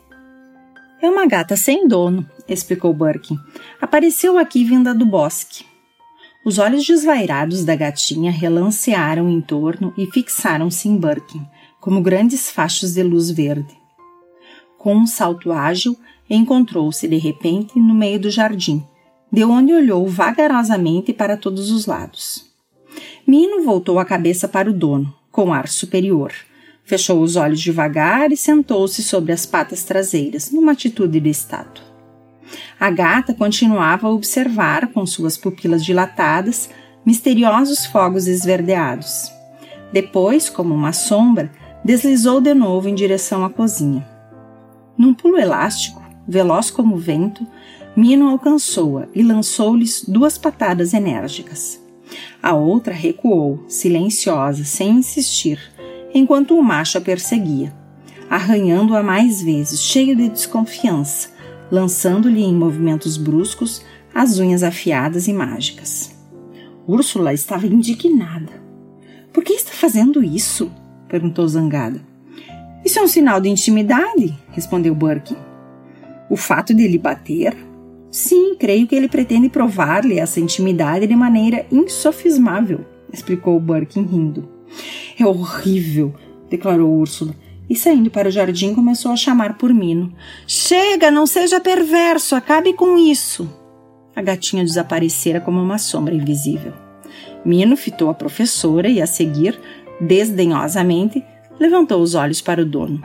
É 1.02 1.10
uma 1.10 1.26
gata 1.26 1.56
sem 1.56 1.88
dono, 1.88 2.30
explicou 2.48 2.94
Burke. 2.94 3.34
Apareceu 3.80 4.38
aqui 4.38 4.66
vinda 4.66 4.94
do 4.94 5.06
bosque. 5.06 5.69
Os 6.44 6.58
olhos 6.58 6.86
desvairados 6.86 7.66
da 7.66 7.76
gatinha 7.76 8.32
relancearam 8.32 9.30
em 9.30 9.42
torno 9.42 9.94
e 9.98 10.06
fixaram-se 10.06 10.88
em 10.88 10.98
Birkin, 10.98 11.46
como 11.82 12.02
grandes 12.02 12.50
fachos 12.50 12.94
de 12.94 13.04
luz 13.04 13.30
verde. 13.30 13.78
Com 14.78 14.96
um 14.96 15.06
salto 15.06 15.52
ágil, 15.52 15.98
encontrou-se 16.30 17.06
de 17.08 17.18
repente 17.18 17.78
no 17.78 17.94
meio 17.94 18.20
do 18.20 18.30
jardim, 18.30 18.82
de 19.32 19.44
onde 19.44 19.74
olhou 19.74 20.08
vagarosamente 20.08 21.12
para 21.12 21.36
todos 21.36 21.72
os 21.72 21.86
lados. 21.86 22.46
Mino 23.28 23.64
voltou 23.64 24.00
a 24.00 24.06
cabeça 24.06 24.48
para 24.48 24.70
o 24.70 24.74
dono, 24.74 25.14
com 25.32 25.54
ar 25.54 25.68
superior. 25.68 26.34
Fechou 26.84 27.22
os 27.22 27.36
olhos 27.36 27.60
devagar 27.60 28.32
e 28.32 28.38
sentou-se 28.38 29.04
sobre 29.04 29.32
as 29.32 29.46
patas 29.46 29.84
traseiras, 29.84 30.52
numa 30.52 30.72
atitude 30.72 31.20
de 31.20 31.30
estátua. 31.30 31.89
A 32.80 32.90
gata 32.90 33.34
continuava 33.34 34.08
a 34.08 34.12
observar, 34.12 34.88
com 34.88 35.06
suas 35.06 35.38
pupilas 35.38 35.84
dilatadas, 35.84 36.70
misteriosos 37.06 37.86
fogos 37.86 38.28
esverdeados. 38.28 39.32
Depois, 39.92 40.50
como 40.50 40.74
uma 40.74 40.94
sombra, 40.94 41.52
deslizou 41.84 42.40
de 42.40 42.54
novo 42.54 42.88
em 42.88 42.96
direção 42.96 43.44
à 43.44 43.50
cozinha. 43.50 44.08
Num 44.98 45.14
pulo 45.14 45.38
elástico, 45.38 46.02
veloz 46.28 46.70
como 46.70 46.96
o 46.96 47.00
vento, 47.00 47.46
Mino 47.96 48.30
alcançou-a 48.30 49.08
e 49.14 49.24
lançou-lhes 49.24 50.06
duas 50.08 50.38
patadas 50.38 50.94
enérgicas. 50.94 51.82
A 52.42 52.54
outra 52.54 52.94
recuou, 52.94 53.64
silenciosa, 53.68 54.64
sem 54.64 54.92
insistir, 54.92 55.60
enquanto 56.14 56.58
o 56.58 56.64
macho 56.64 56.98
a 56.98 57.02
perseguia, 57.02 57.74
arranhando-a 58.30 59.04
mais 59.04 59.42
vezes, 59.42 59.82
cheio 59.82 60.16
de 60.16 60.30
desconfiança, 60.30 61.30
lançando-lhe 61.72 62.42
em 62.42 62.54
movimentos 62.54 63.18
bruscos 63.18 63.84
as 64.14 64.40
unhas 64.40 64.64
afiadas 64.64 65.28
e 65.28 65.34
mágicas. 65.34 66.16
Úrsula 66.88 67.34
estava 67.34 67.68
indignada. 67.68 68.62
Por 69.32 69.44
que 69.44 69.54
está 69.54 69.72
fazendo 69.72 70.24
isso? 70.24 70.72
perguntou 71.08 71.48
zangada. 71.48 72.02
Isso 72.84 73.00
é 73.00 73.02
um 73.02 73.08
sinal 73.08 73.40
de 73.40 73.50
intimidade, 73.50 74.38
respondeu 74.52 74.96
Burke. 74.96 75.36
O 76.30 76.36
fato 76.36 76.74
de 76.74 76.88
lhe 76.88 76.98
bater? 76.98 77.56
Sim, 78.12 78.56
creio 78.56 78.88
que 78.88 78.96
ele 78.96 79.08
pretende 79.08 79.50
provar-lhe 79.50 80.18
essa 80.18 80.40
intimidade 80.40 81.06
de 81.06 81.16
maneira 81.16 81.66
insofismável, 81.72 82.86
explicou 83.14 83.60
Burke 83.60 84.00
rindo. 84.00 84.50
É 85.20 85.26
horrível, 85.26 86.14
declarou 86.50 86.98
Úrsula 86.98 87.36
e, 87.70 87.76
saindo 87.76 88.10
para 88.10 88.28
o 88.28 88.32
jardim, 88.32 88.74
começou 88.74 89.12
a 89.12 89.16
chamar 89.16 89.58
por 89.58 89.74
Mino. 89.74 90.12
Chega, 90.48 91.12
não 91.12 91.28
seja 91.28 91.60
perverso, 91.60 92.36
acabe 92.36 92.74
com 92.74 92.98
isso. 92.98 93.48
A 94.16 94.22
gatinha 94.22 94.64
desaparecera 94.64 95.40
como 95.40 95.62
uma 95.62 95.78
sombra 95.78 96.16
invisível. 96.16 96.74
Mino 97.46 97.78
fitou 97.78 98.10
a 98.10 98.14
professora 98.14 98.90
e, 98.90 99.02
a 99.02 99.06
seguir, 99.06 99.60
desdenhosamente, 100.02 101.24
levantou 101.60 102.02
os 102.02 102.16
olhos 102.16 102.42
para 102.42 102.62
o 102.62 102.66
dono. 102.66 103.02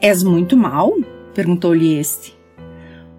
És 0.00 0.22
muito 0.22 0.56
mal? 0.56 0.92
perguntou-lhe 1.32 1.94
este. 1.94 2.36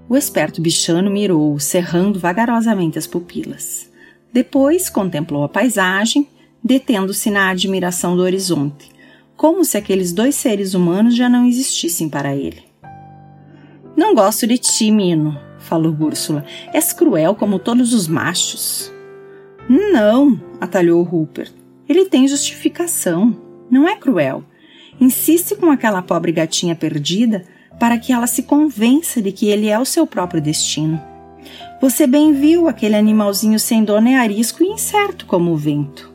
O 0.08 0.16
esperto 0.16 0.62
bichano 0.62 1.10
mirou, 1.10 1.60
cerrando 1.60 2.20
vagarosamente 2.20 2.98
as 3.00 3.08
pupilas. 3.08 3.90
Depois 4.32 4.90
contemplou 4.90 5.44
a 5.44 5.50
paisagem, 5.50 6.28
detendo-se 6.64 7.32
na 7.32 7.50
admiração 7.50 8.16
do 8.16 8.22
horizonte, 8.22 8.92
como 9.36 9.66
se 9.66 9.78
aqueles 9.78 10.14
dois 10.14 10.36
seres 10.36 10.74
humanos 10.74 11.16
já 11.16 11.30
não 11.30 11.46
existissem 11.46 12.10
para 12.10 12.36
ele. 12.36 12.64
Não 13.96 14.14
gosto 14.14 14.46
de 14.46 14.58
ti, 14.58 14.92
Mino, 14.92 15.40
falou 15.60 15.96
Úrsula. 16.00 16.46
És 16.74 16.92
cruel 16.92 17.36
como 17.36 17.60
todos 17.60 17.94
os 17.94 18.08
machos. 18.08 18.92
Não, 19.70 20.40
atalhou 20.60 21.02
Rupert. 21.04 21.52
Ele 21.88 22.06
tem 22.06 22.28
justificação. 22.28 23.36
Não 23.70 23.88
é 23.88 23.96
cruel. 23.96 24.44
Insiste 25.00 25.56
com 25.56 25.72
aquela 25.72 26.02
pobre 26.02 26.32
gatinha 26.32 26.76
perdida 26.76 27.44
para 27.80 27.98
que 27.98 28.14
ela 28.14 28.28
se 28.28 28.44
convença 28.44 29.22
de 29.22 29.32
que 29.32 29.48
ele 29.48 29.68
é 29.68 29.78
o 29.78 29.86
seu 29.86 30.08
próprio 30.08 30.42
destino. 30.42 31.02
Você 31.82 32.08
bem 32.08 32.34
viu 32.34 32.68
aquele 32.68 32.96
animalzinho 32.96 33.60
sem 33.60 33.84
dono 33.84 34.08
é 34.08 34.16
arisco 34.16 34.64
e 34.64 34.68
incerto 34.68 35.26
como 35.26 35.52
o 35.52 35.58
vento. 35.58 36.14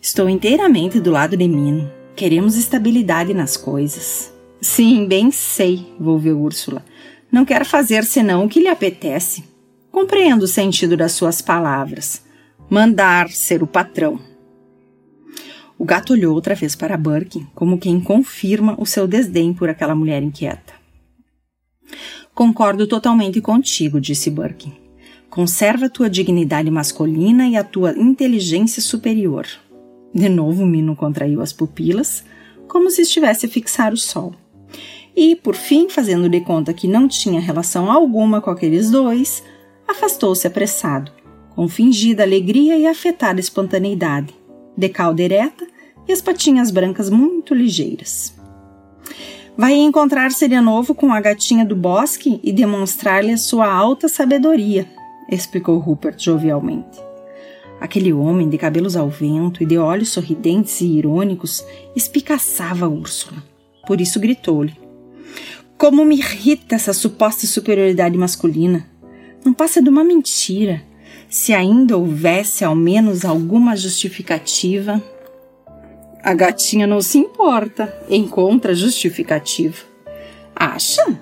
Estou 0.00 0.28
inteiramente 0.28 1.00
do 1.00 1.10
lado 1.10 1.36
de 1.36 1.48
Mino. 1.48 2.01
Queremos 2.14 2.56
estabilidade 2.56 3.32
nas 3.32 3.56
coisas. 3.56 4.32
Sim, 4.60 5.06
bem 5.06 5.30
sei, 5.30 5.94
volveu 5.98 6.40
Úrsula. 6.40 6.84
Não 7.30 7.44
quer 7.44 7.64
fazer 7.64 8.04
senão 8.04 8.44
o 8.44 8.48
que 8.48 8.60
lhe 8.60 8.68
apetece. 8.68 9.44
Compreendo 9.90 10.42
o 10.42 10.48
sentido 10.48 10.96
das 10.96 11.12
suas 11.12 11.40
palavras. 11.40 12.22
Mandar 12.68 13.30
ser 13.30 13.62
o 13.62 13.66
patrão. 13.66 14.20
O 15.78 15.84
gato 15.84 16.12
olhou 16.12 16.34
outra 16.34 16.54
vez 16.54 16.76
para 16.76 16.96
Burke, 16.96 17.46
como 17.54 17.78
quem 17.78 18.00
confirma 18.00 18.76
o 18.78 18.86
seu 18.86 19.08
desdém 19.08 19.52
por 19.52 19.68
aquela 19.68 19.94
mulher 19.94 20.22
inquieta. 20.22 20.74
Concordo 22.34 22.86
totalmente 22.86 23.40
contigo, 23.40 24.00
disse 24.00 24.30
Burke. 24.30 24.72
Conserva 25.28 25.88
tua 25.88 26.10
dignidade 26.10 26.70
masculina 26.70 27.48
e 27.48 27.56
a 27.56 27.64
tua 27.64 27.92
inteligência 27.98 28.82
superior. 28.82 29.46
De 30.14 30.28
novo, 30.28 30.66
Mino 30.66 30.94
contraiu 30.94 31.40
as 31.40 31.52
pupilas, 31.52 32.24
como 32.68 32.90
se 32.90 33.02
estivesse 33.02 33.46
a 33.46 33.48
fixar 33.48 33.92
o 33.92 33.96
sol. 33.96 34.34
E, 35.14 35.36
por 35.36 35.54
fim, 35.54 35.88
fazendo 35.88 36.28
de 36.28 36.40
conta 36.40 36.72
que 36.72 36.88
não 36.88 37.06
tinha 37.06 37.40
relação 37.40 37.90
alguma 37.90 38.40
com 38.40 38.50
aqueles 38.50 38.90
dois, 38.90 39.42
afastou-se 39.86 40.46
apressado, 40.46 41.12
com 41.54 41.68
fingida 41.68 42.22
alegria 42.22 42.78
e 42.78 42.86
afetada 42.86 43.40
espontaneidade, 43.40 44.34
de 44.76 44.88
cauda 44.88 45.22
ereta 45.22 45.66
e 46.08 46.12
as 46.12 46.22
patinhas 46.22 46.70
brancas 46.70 47.10
muito 47.10 47.54
ligeiras. 47.54 48.34
Vai 49.56 49.74
encontrar-se 49.74 50.48
de 50.48 50.60
novo 50.60 50.94
com 50.94 51.12
a 51.12 51.20
gatinha 51.20 51.64
do 51.64 51.76
bosque 51.76 52.40
e 52.42 52.52
demonstrar-lhe 52.52 53.32
a 53.32 53.38
sua 53.38 53.70
alta 53.70 54.08
sabedoria, 54.08 54.88
explicou 55.30 55.78
Rupert 55.78 56.18
jovialmente. 56.18 57.11
Aquele 57.82 58.12
homem 58.12 58.48
de 58.48 58.56
cabelos 58.56 58.94
ao 58.94 59.10
vento 59.10 59.60
e 59.60 59.66
de 59.66 59.76
olhos 59.76 60.10
sorridentes 60.10 60.80
e 60.80 60.86
irônicos 60.86 61.66
espicaçava 61.96 62.88
Úrsula. 62.88 63.42
Por 63.84 64.00
isso 64.00 64.20
gritou-lhe: 64.20 64.72
Como 65.76 66.04
me 66.04 66.16
irrita 66.16 66.76
essa 66.76 66.92
suposta 66.92 67.44
superioridade 67.44 68.16
masculina! 68.16 68.88
Não 69.44 69.52
passa 69.52 69.82
de 69.82 69.88
uma 69.88 70.04
mentira. 70.04 70.80
Se 71.28 71.52
ainda 71.52 71.96
houvesse 71.96 72.64
ao 72.64 72.76
menos 72.76 73.24
alguma 73.24 73.74
justificativa. 73.74 75.02
A 76.22 76.34
gatinha 76.34 76.86
não 76.86 77.02
se 77.02 77.18
importa, 77.18 77.92
encontra 78.08 78.76
justificativa. 78.76 79.78
Acha? 80.54 81.18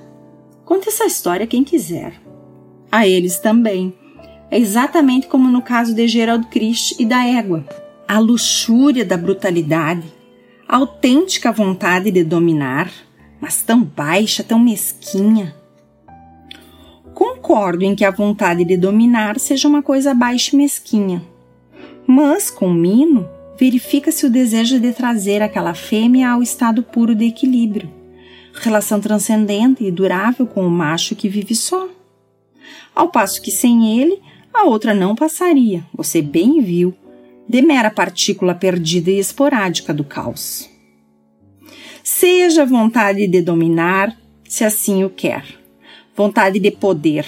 Conta 0.67 0.91
essa 0.91 1.07
história 1.07 1.47
quem 1.47 1.65
quiser. 1.65 2.21
A 2.93 3.09
eles 3.09 3.39
também 3.39 3.95
é 4.51 4.59
exatamente 4.59 5.29
como 5.29 5.49
no 5.51 5.63
caso 5.63 5.95
de 5.95 6.09
Gerald 6.09 6.47
Christ 6.49 6.99
e 6.99 7.05
da 7.05 7.25
égua. 7.25 7.65
A 8.09 8.19
luxúria 8.19 9.05
da 9.05 9.17
brutalidade, 9.17 10.13
a 10.69 10.77
autêntica 10.77 11.53
vontade 11.53 12.11
de 12.11 12.25
dominar, 12.25 12.91
mas 13.41 13.63
tão 13.63 13.83
baixa, 13.83 14.43
tão 14.43 14.59
mesquinha. 14.59 15.55
Concordo 17.15 17.85
em 17.85 17.95
que 17.95 18.05
a 18.05 18.11
vontade 18.11 18.65
de 18.65 18.77
dominar 18.77 19.39
seja 19.39 19.69
uma 19.69 19.83
coisa 19.83 20.13
baixa 20.13 20.55
e 20.55 20.59
mesquinha. 20.59 21.23
Mas, 22.07 22.51
com 22.51 22.73
Mino, 22.73 23.29
verifica-se 23.59 24.27
o 24.27 24.31
desejo 24.31 24.81
de 24.81 24.93
trazer 24.93 25.43
aquela 25.43 25.75
fêmea 25.75 26.31
ao 26.31 26.43
estado 26.43 26.83
puro 26.83 27.15
de 27.15 27.27
equilíbrio, 27.27 27.91
relação 28.55 29.01
transcendente 29.01 29.85
e 29.85 29.91
durável 29.91 30.47
com 30.47 30.67
o 30.67 30.71
macho 30.71 31.15
que 31.15 31.29
vive 31.29 31.55
só. 31.55 31.89
Ao 32.95 33.09
passo 33.09 33.41
que 33.41 33.51
sem 33.51 34.01
ele, 34.01 34.21
a 34.53 34.65
outra 34.65 34.95
não 34.95 35.15
passaria, 35.15 35.85
você 35.95 36.21
bem 36.21 36.61
viu, 36.61 36.95
de 37.49 37.63
mera 37.63 37.91
partícula 37.91 38.55
perdida 38.55 39.11
e 39.11 39.19
esporádica 39.19 39.93
do 39.93 40.05
caos. 40.05 40.69
Seja 42.03 42.67
vontade 42.67 43.27
de 43.27 43.41
dominar, 43.43 44.17
se 44.45 44.65
assim 44.65 45.05
o 45.05 45.11
quer, 45.11 45.45
vontade 46.17 46.59
de 46.59 46.71
poder, 46.71 47.27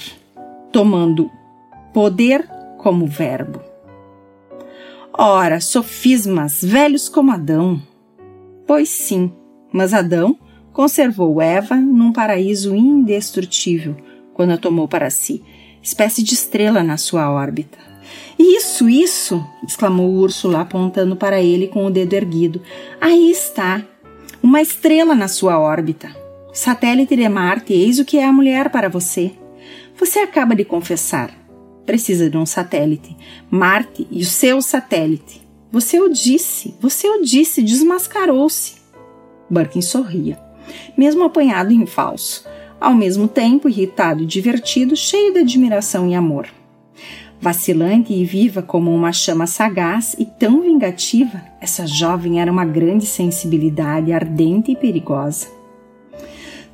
tomando 0.73 1.31
poder 1.93 2.47
como 2.79 3.07
verbo. 3.07 3.61
Ora, 5.13 5.61
sofismas, 5.61 6.63
velhos 6.63 7.09
como 7.09 7.33
Adão. 7.33 7.81
Pois 8.67 8.89
sim, 8.89 9.31
mas 9.73 9.93
Adão 9.93 10.39
conservou 10.73 11.41
Eva 11.41 11.77
num 11.77 12.13
paraíso 12.13 12.75
indestrutível 12.75 13.97
quando 14.33 14.53
a 14.53 14.59
tomou 14.59 14.89
para 14.89 15.11
si, 15.11 15.45
espécie 15.83 16.23
de 16.23 16.35
estrela 16.35 16.83
na 16.83 16.97
sua 16.97 17.31
órbita. 17.31 17.79
Isso, 18.39 18.89
isso! 18.89 19.45
exclamou 19.67 20.11
Úrsula, 20.11 20.61
apontando 20.61 21.17
para 21.17 21.41
ele 21.41 21.69
com 21.69 21.87
o 21.87 21.91
dedo 21.91 22.15
erguido. 22.15 22.63
Aí 23.01 23.31
está! 23.31 23.83
Uma 24.43 24.61
estrela 24.61 25.15
na 25.15 25.29
sua 25.29 25.59
órbita. 25.59 26.15
Satélite 26.53 27.17
de 27.17 27.29
Marte, 27.29 27.73
eis 27.73 27.99
o 27.99 28.05
que 28.05 28.19
é 28.19 28.25
a 28.25 28.33
mulher 28.33 28.71
para 28.71 28.89
você. 28.89 29.33
Você 29.97 30.19
acaba 30.19 30.55
de 30.55 30.65
confessar. 30.65 31.31
Precisa 31.87 32.29
de 32.29 32.37
um 32.37 32.47
satélite. 32.47 33.17
Marte 33.51 34.07
e 34.11 34.23
o 34.23 34.27
seu 34.27 34.61
satélite. 34.61 35.43
Você 35.71 35.99
o 36.01 36.09
disse, 36.09 36.75
você 36.81 37.09
o 37.09 37.23
disse, 37.23 37.63
desmascarou-se. 37.63 38.75
Birkin 39.49 39.81
sorria, 39.81 40.39
mesmo 40.97 41.25
apanhado 41.25 41.73
em 41.73 41.87
falso, 41.87 42.47
ao 42.83 42.95
mesmo 42.95 43.29
tempo 43.29 43.69
irritado 43.69 44.25
e 44.25 44.27
divertido, 44.27 44.97
cheio 44.97 45.33
de 45.33 45.39
admiração 45.39 46.09
e 46.09 46.15
amor. 46.17 46.49
Vacilante 47.41 48.13
e 48.13 48.25
viva 48.25 48.61
como 48.61 48.93
uma 48.93 49.13
chama 49.13 49.47
sagaz 49.47 50.17
e 50.19 50.25
tão 50.25 50.63
vingativa, 50.63 51.41
essa 51.61 51.87
jovem 51.87 52.41
era 52.41 52.51
uma 52.51 52.65
grande 52.65 53.07
sensibilidade 53.07 54.13
ardente 54.13 54.73
e 54.73 54.77
perigosa. 54.77 55.47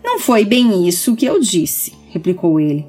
Não 0.02 0.18
foi 0.18 0.46
bem 0.46 0.88
isso 0.88 1.14
que 1.14 1.26
eu 1.26 1.38
disse, 1.40 1.92
replicou 2.10 2.58
ele. 2.58 2.86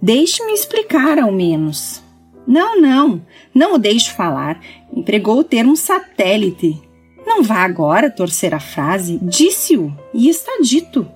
Deixe-me 0.00 0.52
explicar 0.52 1.18
ao 1.18 1.32
menos. 1.32 2.00
Não, 2.46 2.80
não, 2.80 3.20
não 3.52 3.74
o 3.74 3.78
deixe 3.78 4.10
falar. 4.12 4.60
Empregou 4.92 5.40
o 5.40 5.44
termo 5.44 5.76
satélite. 5.76 6.80
Não 7.26 7.42
vá 7.42 7.64
agora 7.64 8.10
torcer 8.10 8.54
a 8.54 8.60
frase. 8.60 9.18
Disse-o 9.22 9.92
e 10.14 10.28
está 10.28 10.52
dito. 10.62 11.06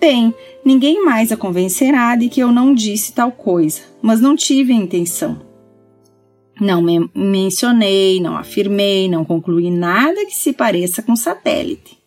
Bem, 0.00 0.34
ninguém 0.64 1.04
mais 1.04 1.32
a 1.32 1.36
convencerá 1.36 2.14
de 2.16 2.28
que 2.28 2.40
eu 2.40 2.52
não 2.52 2.74
disse 2.74 3.12
tal 3.12 3.32
coisa, 3.32 3.82
mas 4.02 4.20
não 4.20 4.36
tive 4.36 4.72
a 4.72 4.76
intenção. 4.76 5.40
Não 6.60 6.82
me 6.82 7.10
mencionei, 7.14 8.20
não 8.20 8.36
afirmei, 8.36 9.08
não 9.08 9.24
concluí 9.24 9.70
nada 9.70 10.26
que 10.26 10.34
se 10.34 10.52
pareça 10.52 11.02
com 11.02 11.16
satélite. 11.16 11.98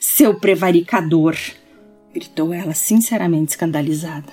Seu 0.00 0.34
prevaricador! 0.40 1.36
gritou 2.14 2.54
ela, 2.54 2.72
sinceramente 2.72 3.50
escandalizada. 3.50 4.32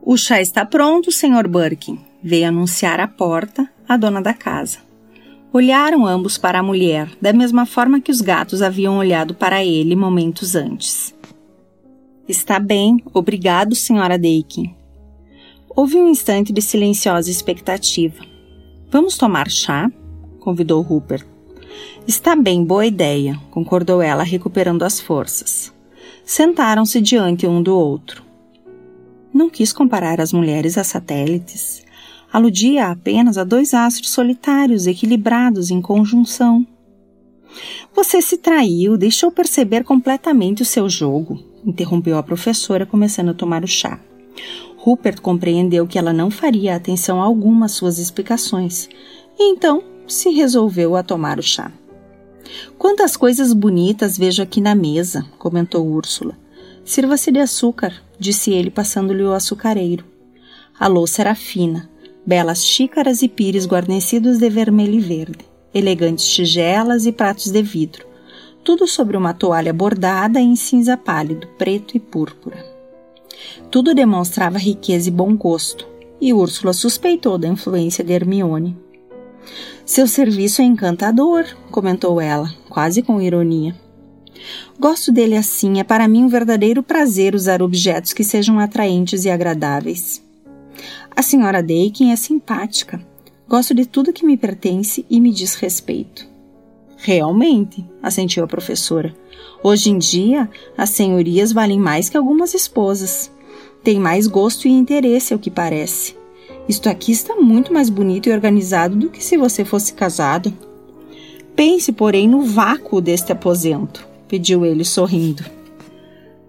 O 0.00 0.16
chá 0.16 0.40
está 0.40 0.64
pronto, 0.64 1.12
Sr. 1.12 1.46
Burke, 1.46 1.98
veio 2.22 2.48
anunciar 2.48 2.98
à 2.98 3.06
porta 3.06 3.68
a 3.86 3.96
dona 3.96 4.22
da 4.22 4.32
casa. 4.32 4.78
Olharam 5.52 6.06
ambos 6.06 6.38
para 6.38 6.60
a 6.60 6.62
mulher, 6.62 7.10
da 7.20 7.32
mesma 7.32 7.66
forma 7.66 8.00
que 8.00 8.10
os 8.10 8.22
gatos 8.22 8.62
haviam 8.62 8.96
olhado 8.96 9.34
para 9.34 9.62
ele 9.62 9.94
momentos 9.94 10.54
antes. 10.54 11.14
Está 12.28 12.60
bem, 12.60 13.02
obrigado, 13.12 13.74
senhora 13.74 14.16
Dakin. 14.16 14.72
Houve 15.68 15.96
um 15.96 16.08
instante 16.08 16.52
de 16.52 16.62
silenciosa 16.62 17.28
expectativa. 17.28 18.24
Vamos 18.92 19.16
tomar 19.16 19.50
chá? 19.50 19.90
convidou 20.38 20.80
Rupert. 20.82 21.26
Está 22.06 22.36
bem, 22.36 22.64
boa 22.64 22.86
ideia, 22.86 23.40
concordou 23.50 24.00
ela, 24.00 24.22
recuperando 24.22 24.84
as 24.84 25.00
forças. 25.00 25.72
Sentaram-se 26.24 27.00
diante 27.00 27.44
um 27.44 27.60
do 27.60 27.76
outro. 27.76 28.22
Não 29.34 29.50
quis 29.50 29.72
comparar 29.72 30.20
as 30.20 30.32
mulheres 30.32 30.78
a 30.78 30.84
satélites. 30.84 31.82
Aludia 32.32 32.86
apenas 32.86 33.36
a 33.36 33.42
dois 33.42 33.74
astros 33.74 34.10
solitários 34.10 34.86
equilibrados 34.86 35.72
em 35.72 35.82
conjunção. 35.82 36.64
Você 37.92 38.22
se 38.22 38.38
traiu, 38.38 38.96
deixou 38.96 39.32
perceber 39.32 39.82
completamente 39.82 40.62
o 40.62 40.66
seu 40.66 40.88
jogo 40.88 41.51
interrompeu 41.64 42.16
a 42.16 42.22
professora, 42.22 42.86
começando 42.86 43.30
a 43.30 43.34
tomar 43.34 43.64
o 43.64 43.68
chá. 43.68 44.00
Rupert 44.76 45.20
compreendeu 45.20 45.86
que 45.86 45.98
ela 45.98 46.12
não 46.12 46.30
faria 46.30 46.74
atenção 46.74 47.22
alguma 47.22 47.66
às 47.66 47.72
suas 47.72 47.98
explicações, 47.98 48.88
e 49.38 49.50
então 49.50 49.82
se 50.06 50.30
resolveu 50.30 50.96
a 50.96 51.02
tomar 51.02 51.38
o 51.38 51.42
chá. 51.42 51.70
Quantas 52.76 53.16
coisas 53.16 53.52
bonitas 53.52 54.18
vejo 54.18 54.42
aqui 54.42 54.60
na 54.60 54.74
mesa, 54.74 55.24
comentou 55.38 55.86
Úrsula. 55.86 56.36
Sirva-se 56.84 57.30
de 57.30 57.38
açúcar, 57.38 57.94
disse 58.18 58.52
ele, 58.52 58.70
passando-lhe 58.70 59.22
o 59.22 59.32
açucareiro. 59.32 60.04
A 60.78 60.88
louça 60.88 61.22
era 61.22 61.34
fina, 61.34 61.88
belas 62.26 62.64
xícaras 62.64 63.22
e 63.22 63.28
pires 63.28 63.66
guarnecidos 63.66 64.38
de 64.38 64.50
vermelho 64.50 64.94
e 64.94 65.00
verde, 65.00 65.44
elegantes 65.72 66.26
tigelas 66.26 67.06
e 67.06 67.12
pratos 67.12 67.50
de 67.50 67.62
vidro, 67.62 68.04
tudo 68.64 68.86
sobre 68.86 69.16
uma 69.16 69.34
toalha 69.34 69.72
bordada 69.72 70.40
em 70.40 70.54
cinza 70.54 70.96
pálido, 70.96 71.48
preto 71.58 71.96
e 71.96 72.00
púrpura. 72.00 72.64
Tudo 73.70 73.94
demonstrava 73.94 74.58
riqueza 74.58 75.08
e 75.08 75.12
bom 75.12 75.34
gosto, 75.36 75.86
e 76.20 76.32
Úrsula 76.32 76.72
suspeitou 76.72 77.36
da 77.36 77.48
influência 77.48 78.04
de 78.04 78.12
Hermione. 78.12 78.76
Seu 79.84 80.06
serviço 80.06 80.62
é 80.62 80.64
encantador, 80.64 81.44
comentou 81.70 82.20
ela, 82.20 82.52
quase 82.68 83.02
com 83.02 83.20
ironia. 83.20 83.74
Gosto 84.78 85.10
dele 85.10 85.36
assim, 85.36 85.80
é 85.80 85.84
para 85.84 86.06
mim 86.06 86.24
um 86.24 86.28
verdadeiro 86.28 86.82
prazer 86.82 87.34
usar 87.34 87.62
objetos 87.62 88.12
que 88.12 88.22
sejam 88.22 88.58
atraentes 88.58 89.24
e 89.24 89.30
agradáveis. 89.30 90.22
A 91.14 91.22
senhora 91.22 91.62
Dakin 91.62 92.12
é 92.12 92.16
simpática. 92.16 93.04
Gosto 93.48 93.74
de 93.74 93.84
tudo 93.84 94.12
que 94.12 94.24
me 94.24 94.36
pertence 94.36 95.04
e 95.10 95.20
me 95.20 95.32
diz 95.32 95.54
respeito. 95.56 96.31
Realmente, 97.04 97.84
assentiu 98.00 98.44
a 98.44 98.46
professora. 98.46 99.12
Hoje 99.60 99.90
em 99.90 99.98
dia, 99.98 100.48
as 100.78 100.90
senhorias 100.90 101.50
valem 101.50 101.76
mais 101.76 102.08
que 102.08 102.16
algumas 102.16 102.54
esposas. 102.54 103.28
Tem 103.82 103.98
mais 103.98 104.28
gosto 104.28 104.68
e 104.68 104.70
interesse, 104.70 105.32
ao 105.32 105.38
que 105.38 105.50
parece. 105.50 106.16
Isto 106.68 106.88
aqui 106.88 107.10
está 107.10 107.34
muito 107.34 107.72
mais 107.72 107.90
bonito 107.90 108.28
e 108.28 108.32
organizado 108.32 108.94
do 108.94 109.10
que 109.10 109.22
se 109.22 109.36
você 109.36 109.64
fosse 109.64 109.94
casado. 109.94 110.52
Pense, 111.56 111.90
porém, 111.90 112.28
no 112.28 112.42
vácuo 112.42 113.00
deste 113.00 113.32
aposento, 113.32 114.06
pediu 114.28 114.64
ele 114.64 114.84
sorrindo. 114.84 115.44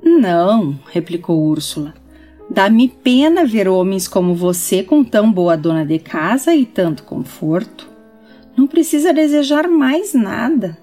Não, 0.04 0.80
replicou 0.92 1.44
Úrsula. 1.44 1.96
Dá-me 2.48 2.90
pena 2.90 3.44
ver 3.44 3.68
homens 3.68 4.08
como 4.08 4.36
você 4.36 4.84
com 4.84 5.04
tão 5.04 5.32
boa 5.32 5.58
dona 5.58 5.84
de 5.84 5.98
casa 5.98 6.54
e 6.54 6.64
tanto 6.64 7.02
conforto. 7.06 7.93
Não 8.56 8.68
precisa 8.68 9.12
desejar 9.12 9.68
mais 9.68 10.14
nada. 10.14 10.78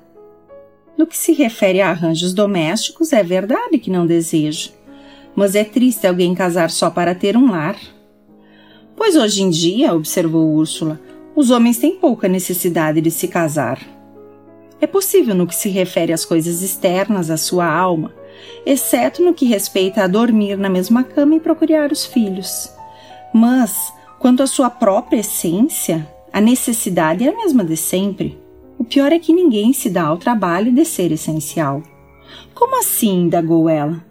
No 0.98 1.06
que 1.06 1.16
se 1.16 1.32
refere 1.32 1.80
a 1.80 1.90
arranjos 1.90 2.34
domésticos, 2.34 3.12
é 3.12 3.22
verdade 3.22 3.78
que 3.78 3.90
não 3.90 4.06
desejo, 4.06 4.70
mas 5.34 5.54
é 5.54 5.64
triste 5.64 6.06
alguém 6.06 6.34
casar 6.34 6.70
só 6.70 6.90
para 6.90 7.14
ter 7.14 7.36
um 7.36 7.50
lar. 7.50 7.76
Pois 8.96 9.16
hoje 9.16 9.42
em 9.42 9.48
dia, 9.48 9.94
observou 9.94 10.54
Úrsula, 10.54 11.00
os 11.34 11.50
homens 11.50 11.78
têm 11.78 11.96
pouca 11.96 12.28
necessidade 12.28 13.00
de 13.00 13.10
se 13.10 13.28
casar. 13.28 13.80
É 14.80 14.86
possível 14.86 15.34
no 15.34 15.46
que 15.46 15.54
se 15.54 15.68
refere 15.68 16.12
às 16.12 16.24
coisas 16.24 16.62
externas 16.62 17.30
à 17.30 17.36
sua 17.36 17.66
alma, 17.66 18.12
exceto 18.66 19.22
no 19.22 19.32
que 19.32 19.46
respeita 19.46 20.02
a 20.02 20.06
dormir 20.06 20.56
na 20.58 20.68
mesma 20.68 21.04
cama 21.04 21.36
e 21.36 21.40
procurar 21.40 21.92
os 21.92 22.04
filhos. 22.04 22.70
Mas, 23.32 23.92
quanto 24.18 24.42
à 24.42 24.46
sua 24.46 24.68
própria 24.68 25.20
essência, 25.20 26.06
a 26.32 26.40
necessidade 26.40 27.24
é 27.24 27.28
a 27.28 27.36
mesma 27.36 27.64
de 27.64 27.76
sempre. 27.76 28.38
O 28.78 28.84
pior 28.84 29.12
é 29.12 29.18
que 29.18 29.32
ninguém 29.32 29.72
se 29.72 29.90
dá 29.90 30.04
ao 30.04 30.16
trabalho 30.16 30.72
de 30.72 30.84
ser 30.84 31.12
essencial. 31.12 31.82
Como 32.54 32.78
assim? 32.78 33.22
indagou 33.22 33.68
ela. 33.68 34.04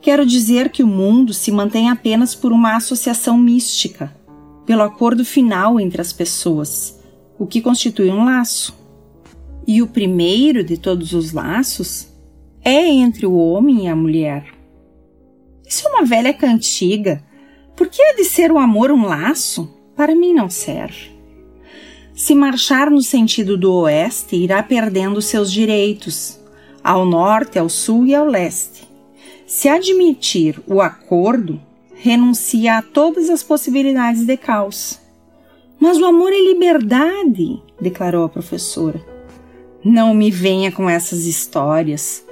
Quero 0.00 0.24
dizer 0.24 0.70
que 0.70 0.82
o 0.82 0.86
mundo 0.86 1.34
se 1.34 1.50
mantém 1.50 1.90
apenas 1.90 2.34
por 2.34 2.52
uma 2.52 2.76
associação 2.76 3.36
mística, 3.36 4.14
pelo 4.64 4.82
acordo 4.82 5.24
final 5.24 5.78
entre 5.78 6.00
as 6.00 6.12
pessoas, 6.12 7.00
o 7.38 7.46
que 7.46 7.60
constitui 7.60 8.08
um 8.10 8.24
laço. 8.24 8.74
E 9.66 9.82
o 9.82 9.86
primeiro 9.86 10.62
de 10.62 10.76
todos 10.76 11.12
os 11.12 11.32
laços 11.32 12.08
é 12.64 12.86
entre 12.86 13.26
o 13.26 13.36
homem 13.36 13.84
e 13.84 13.88
a 13.88 13.96
mulher. 13.96 14.46
Isso 15.66 15.86
é 15.86 15.90
uma 15.90 16.04
velha 16.04 16.32
cantiga. 16.32 17.22
Por 17.74 17.88
que 17.88 18.00
há 18.00 18.14
de 18.14 18.24
ser 18.24 18.52
o 18.52 18.58
amor 18.58 18.90
um 18.90 19.04
laço? 19.04 19.68
Para 19.96 20.14
mim 20.14 20.32
não 20.32 20.48
serve. 20.48 21.15
Se 22.16 22.34
marchar 22.34 22.90
no 22.90 23.02
sentido 23.02 23.58
do 23.58 23.70
oeste, 23.74 24.36
irá 24.36 24.62
perdendo 24.62 25.20
seus 25.20 25.52
direitos, 25.52 26.40
ao 26.82 27.04
norte, 27.04 27.58
ao 27.58 27.68
sul 27.68 28.06
e 28.06 28.14
ao 28.14 28.24
leste. 28.24 28.88
Se 29.46 29.68
admitir 29.68 30.58
o 30.66 30.80
acordo, 30.80 31.60
renuncia 31.94 32.78
a 32.78 32.82
todas 32.82 33.28
as 33.28 33.42
possibilidades 33.42 34.24
de 34.24 34.34
caos. 34.34 34.98
Mas 35.78 35.98
o 35.98 36.06
amor 36.06 36.32
é 36.32 36.40
liberdade, 36.40 37.62
declarou 37.78 38.24
a 38.24 38.30
professora. 38.30 38.98
Não 39.84 40.14
me 40.14 40.30
venha 40.30 40.72
com 40.72 40.88
essas 40.88 41.26
histórias. 41.26 42.24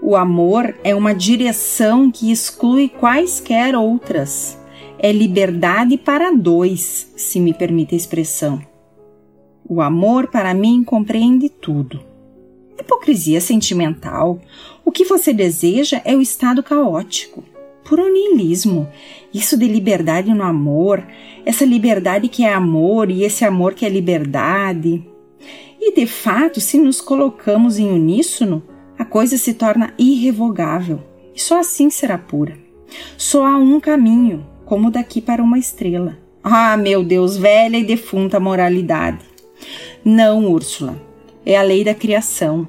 O 0.00 0.14
amor 0.14 0.72
é 0.84 0.94
uma 0.94 1.12
direção 1.12 2.12
que 2.12 2.30
exclui 2.30 2.88
quaisquer 2.88 3.74
outras. 3.74 4.56
É 5.00 5.10
liberdade 5.10 5.98
para 5.98 6.30
dois, 6.30 7.10
se 7.16 7.40
me 7.40 7.52
permite 7.52 7.96
a 7.96 7.98
expressão. 7.98 8.71
O 9.68 9.80
amor, 9.80 10.28
para 10.28 10.52
mim, 10.52 10.82
compreende 10.84 11.48
tudo. 11.48 12.00
Hipocrisia 12.78 13.40
sentimental. 13.40 14.40
O 14.84 14.90
que 14.90 15.04
você 15.04 15.32
deseja 15.32 16.00
é 16.04 16.14
o 16.16 16.20
estado 16.20 16.62
caótico. 16.62 17.44
Puro 17.84 18.12
niilismo. 18.12 18.88
Isso 19.32 19.56
de 19.56 19.66
liberdade 19.66 20.32
no 20.32 20.42
amor, 20.42 21.06
essa 21.44 21.64
liberdade 21.64 22.28
que 22.28 22.44
é 22.44 22.52
amor 22.52 23.10
e 23.10 23.24
esse 23.24 23.44
amor 23.44 23.74
que 23.74 23.84
é 23.86 23.88
liberdade. 23.88 25.04
E 25.80 25.94
de 25.94 26.06
fato, 26.06 26.60
se 26.60 26.78
nos 26.78 27.00
colocamos 27.00 27.78
em 27.78 27.90
uníssono, 27.90 28.62
a 28.98 29.04
coisa 29.04 29.36
se 29.36 29.54
torna 29.54 29.92
irrevogável 29.98 31.00
e 31.34 31.40
só 31.40 31.58
assim 31.58 31.90
será 31.90 32.18
pura. 32.18 32.56
Só 33.16 33.44
há 33.46 33.56
um 33.56 33.80
caminho, 33.80 34.46
como 34.64 34.90
daqui 34.90 35.20
para 35.20 35.42
uma 35.42 35.58
estrela. 35.58 36.18
Ah, 36.42 36.76
meu 36.76 37.02
Deus, 37.02 37.36
velha 37.36 37.76
e 37.76 37.84
defunta 37.84 38.38
moralidade. 38.38 39.31
Não, 40.04 40.50
Úrsula, 40.50 41.00
é 41.46 41.56
a 41.56 41.62
lei 41.62 41.84
da 41.84 41.94
criação. 41.94 42.66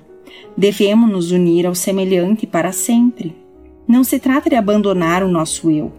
Devemos 0.56 1.10
nos 1.10 1.32
unir 1.32 1.66
ao 1.66 1.74
semelhante 1.74 2.46
para 2.46 2.72
sempre. 2.72 3.36
Não 3.88 4.04
se 4.04 4.20
trata 4.20 4.52
de 4.52 4.56
abandonar 4.56 5.24
o 5.24 5.28
nosso 5.28 5.72
eu, 5.72 5.92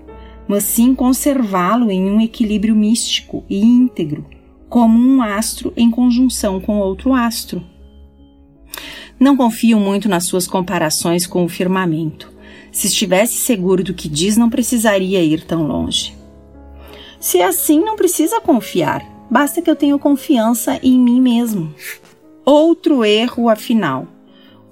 mas 0.47 0.63
sim 0.63 0.95
conservá-lo 0.95 1.91
em 1.91 2.09
um 2.09 2.21
equilíbrio 2.21 2.77
místico 2.77 3.45
e 3.51 3.61
íntegro, 3.61 4.25
como 4.69 4.97
um 4.97 5.21
astro 5.23 5.73
em 5.77 5.91
conjunção 5.91 6.61
com 6.61 6.79
outro 6.79 7.13
astro. 7.13 7.61
Não 9.19 9.37
confio 9.37 9.81
muito 9.81 10.09
nas 10.09 10.25
suas 10.27 10.47
comparações 10.47 11.27
com 11.27 11.45
o 11.45 11.49
firmamento. 11.49 12.33
Se 12.71 12.87
estivesse 12.87 13.35
seguro 13.35 13.83
do 13.83 13.93
que 13.93 14.09
diz, 14.09 14.37
não 14.37 14.49
precisaria 14.49 15.21
ir 15.21 15.43
tão 15.45 15.67
longe. 15.67 16.15
Se 17.19 17.39
é 17.39 17.47
assim, 17.47 17.81
não 17.81 17.97
precisa 17.97 18.41
confiar. 18.41 19.14
Basta 19.35 19.61
que 19.61 19.69
eu 19.69 19.75
tenha 19.75 19.99
confiança 19.99 20.79
em 20.81 20.97
mim 20.97 21.21
mesmo. 21.21 21.75
Outro 22.45 23.05
erro, 23.05 23.49
afinal. 23.49 24.07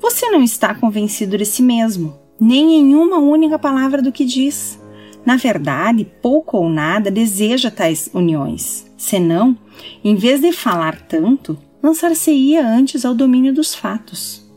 Você 0.00 0.30
não 0.30 0.40
está 0.40 0.72
convencido 0.72 1.36
de 1.36 1.44
si 1.44 1.60
mesmo, 1.64 2.16
nem 2.40 2.76
em 2.76 2.94
uma 2.94 3.18
única 3.18 3.58
palavra 3.58 4.00
do 4.00 4.12
que 4.12 4.24
diz. 4.24 4.80
Na 5.26 5.34
verdade, 5.34 6.04
pouco 6.22 6.58
ou 6.58 6.70
nada 6.70 7.10
deseja 7.10 7.72
tais 7.72 8.08
uniões. 8.14 8.86
Senão, 8.96 9.58
em 10.04 10.14
vez 10.14 10.40
de 10.40 10.52
falar 10.52 11.08
tanto, 11.08 11.58
lançar-se-ia 11.82 12.64
antes 12.64 13.04
ao 13.04 13.16
domínio 13.16 13.52
dos 13.52 13.74
fatos. 13.74 14.48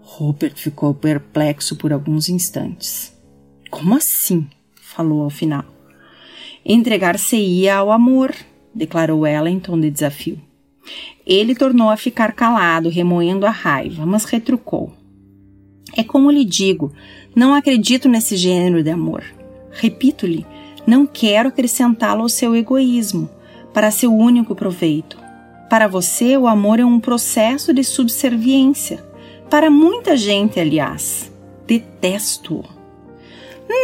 Rupert 0.00 0.56
ficou 0.56 0.94
perplexo 0.94 1.76
por 1.76 1.92
alguns 1.92 2.30
instantes. 2.30 3.14
Como 3.70 3.94
assim? 3.94 4.46
falou 4.80 5.24
ao 5.24 5.28
final. 5.28 5.66
Entregar-se-ia 6.64 7.76
ao 7.76 7.92
amor, 7.92 8.34
declarou 8.76 9.24
ela 9.24 9.48
em 9.48 9.58
tom 9.58 9.80
de 9.80 9.90
desafio. 9.90 10.38
Ele 11.26 11.54
tornou 11.54 11.88
a 11.88 11.96
ficar 11.96 12.32
calado, 12.32 12.88
remoendo 12.88 13.46
a 13.46 13.50
raiva, 13.50 14.06
mas 14.06 14.24
retrucou. 14.24 14.92
É 15.96 16.04
como 16.04 16.30
lhe 16.30 16.44
digo, 16.44 16.92
não 17.34 17.54
acredito 17.54 18.08
nesse 18.08 18.36
gênero 18.36 18.82
de 18.82 18.90
amor. 18.90 19.24
Repito-lhe, 19.72 20.46
não 20.86 21.06
quero 21.06 21.48
acrescentá-lo 21.48 22.22
ao 22.22 22.28
seu 22.28 22.54
egoísmo, 22.54 23.28
para 23.72 23.90
seu 23.90 24.14
único 24.14 24.54
proveito. 24.54 25.18
Para 25.68 25.88
você, 25.88 26.36
o 26.36 26.46
amor 26.46 26.78
é 26.78 26.84
um 26.84 27.00
processo 27.00 27.72
de 27.74 27.82
subserviência. 27.82 29.04
Para 29.50 29.70
muita 29.70 30.16
gente, 30.16 30.60
aliás. 30.60 31.32
Detesto-o. 31.66 32.64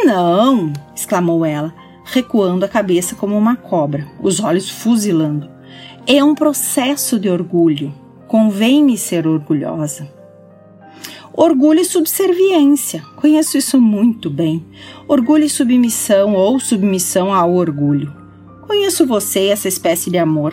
Não! 0.04 0.72
exclamou 0.94 1.44
ela, 1.44 1.74
recuando 2.12 2.64
a 2.64 2.68
cabeça 2.68 3.16
como 3.16 3.36
uma 3.36 3.56
cobra, 3.56 4.06
os 4.20 4.38
olhos 4.38 4.68
fuzilando. 4.68 5.48
É 6.06 6.22
um 6.22 6.34
processo 6.34 7.18
de 7.18 7.30
orgulho. 7.30 7.92
Convém-me 8.28 8.98
ser 8.98 9.26
orgulhosa. 9.26 10.06
Orgulho 11.32 11.80
e 11.80 11.84
subserviência. 11.86 13.02
Conheço 13.16 13.56
isso 13.56 13.80
muito 13.80 14.28
bem. 14.28 14.62
Orgulho 15.08 15.44
e 15.44 15.48
submissão 15.48 16.34
ou 16.34 16.60
submissão 16.60 17.32
ao 17.32 17.54
orgulho. 17.54 18.14
Conheço 18.66 19.06
você, 19.06 19.46
essa 19.46 19.66
espécie 19.66 20.10
de 20.10 20.18
amor. 20.18 20.52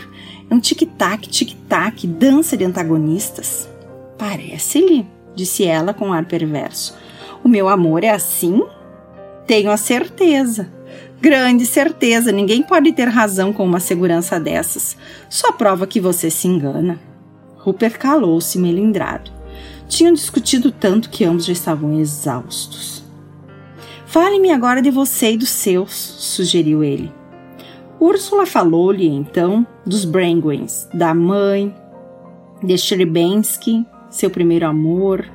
É 0.50 0.56
um 0.56 0.62
tic-tac, 0.62 1.28
tic-tac, 1.28 2.08
dança 2.08 2.56
de 2.56 2.64
antagonistas. 2.64 3.68
Parece-lhe, 4.18 5.06
disse 5.36 5.66
ela 5.66 5.94
com 5.94 6.14
ar 6.14 6.26
perverso. 6.26 6.96
O 7.44 7.50
meu 7.50 7.68
amor 7.68 8.06
é 8.06 8.12
assim? 8.12 8.64
Tenho 9.46 9.72
a 9.72 9.78
certeza. 9.78 10.79
Grande 11.22 11.66
certeza, 11.66 12.32
ninguém 12.32 12.64
pode 12.64 12.94
ter 12.94 13.10
razão 13.10 13.52
com 13.52 13.66
uma 13.66 13.80
segurança 13.80 14.40
dessas. 14.40 14.96
Só 15.30 15.52
prova 15.52 15.86
que 15.86 16.00
você 16.00 16.30
se 16.30 16.48
engana. 16.48 17.00
Rupert 17.58 17.98
calou-se 17.98 18.58
melindrado. 18.58 19.30
Tinham 19.88 20.14
discutido 20.14 20.72
tanto 20.72 21.10
que 21.10 21.26
ambos 21.26 21.46
já 21.46 21.52
estavam 21.52 22.00
exaustos. 22.00 23.04
Fale-me 24.06 24.52
agora 24.52 24.82
de 24.82 24.90
você 24.90 25.34
e 25.34 25.38
dos 25.38 25.50
seus, 25.50 25.92
sugeriu 25.92 26.84
ele. 26.84 27.12
Úrsula 28.00 28.46
falou-lhe 28.46 29.08
então 29.08 29.68
dos 29.86 30.06
Brangwens, 30.06 30.88
da 30.94 31.14
mãe, 31.14 31.76
de 32.64 32.78
Shribensky, 32.78 33.86
seu 34.10 34.30
primeiro 34.30 34.66
amor, 34.66 35.30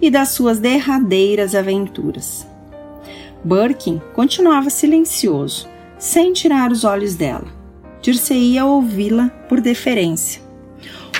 e 0.00 0.10
das 0.10 0.30
suas 0.30 0.58
derradeiras 0.58 1.54
aventuras. 1.54 2.45
Birkin 3.46 4.02
continuava 4.12 4.68
silencioso, 4.70 5.68
sem 5.96 6.32
tirar 6.32 6.72
os 6.72 6.82
olhos 6.82 7.14
dela. 7.14 7.46
Dir-se-ia 8.02 8.66
ouvi-la 8.66 9.28
por 9.48 9.60
deferência. 9.60 10.42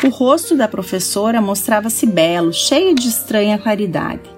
O 0.05 0.09
rosto 0.09 0.57
da 0.57 0.67
professora 0.67 1.41
mostrava-se 1.41 2.05
belo, 2.05 2.53
cheio 2.53 2.97
de 2.97 3.07
estranha 3.09 3.57
claridade, 3.57 4.29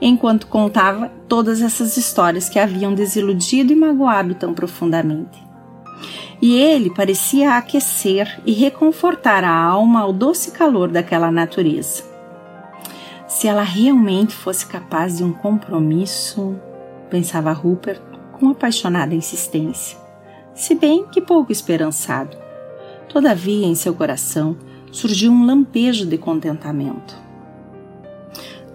enquanto 0.00 0.48
contava 0.48 1.12
todas 1.28 1.62
essas 1.62 1.96
histórias 1.96 2.48
que 2.48 2.58
haviam 2.58 2.92
desiludido 2.92 3.72
e 3.72 3.76
magoado 3.76 4.34
tão 4.34 4.52
profundamente. 4.52 5.40
E 6.42 6.56
ele 6.56 6.90
parecia 6.90 7.56
aquecer 7.56 8.40
e 8.44 8.52
reconfortar 8.52 9.44
a 9.44 9.54
alma 9.54 10.00
ao 10.00 10.12
doce 10.12 10.50
calor 10.50 10.88
daquela 10.88 11.30
natureza. 11.30 12.02
Se 13.28 13.46
ela 13.46 13.62
realmente 13.62 14.34
fosse 14.34 14.66
capaz 14.66 15.18
de 15.18 15.22
um 15.22 15.32
compromisso, 15.32 16.58
pensava 17.10 17.52
Rupert 17.52 18.00
com 18.32 18.48
apaixonada 18.48 19.14
insistência, 19.14 19.98
se 20.54 20.74
bem 20.74 21.04
que 21.06 21.20
pouco 21.20 21.50
esperançado. 21.50 22.36
Todavia, 23.08 23.66
em 23.66 23.74
seu 23.74 23.94
coração 23.94 24.56
surgiu 24.92 25.32
um 25.32 25.44
lampejo 25.44 26.06
de 26.06 26.16
contentamento. 26.16 27.14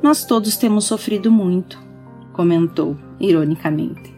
Nós 0.02 0.26
todos 0.26 0.58
temos 0.58 0.86
sofrido 0.86 1.32
muito, 1.32 1.80
comentou 2.34 2.98
ironicamente. 3.20 4.14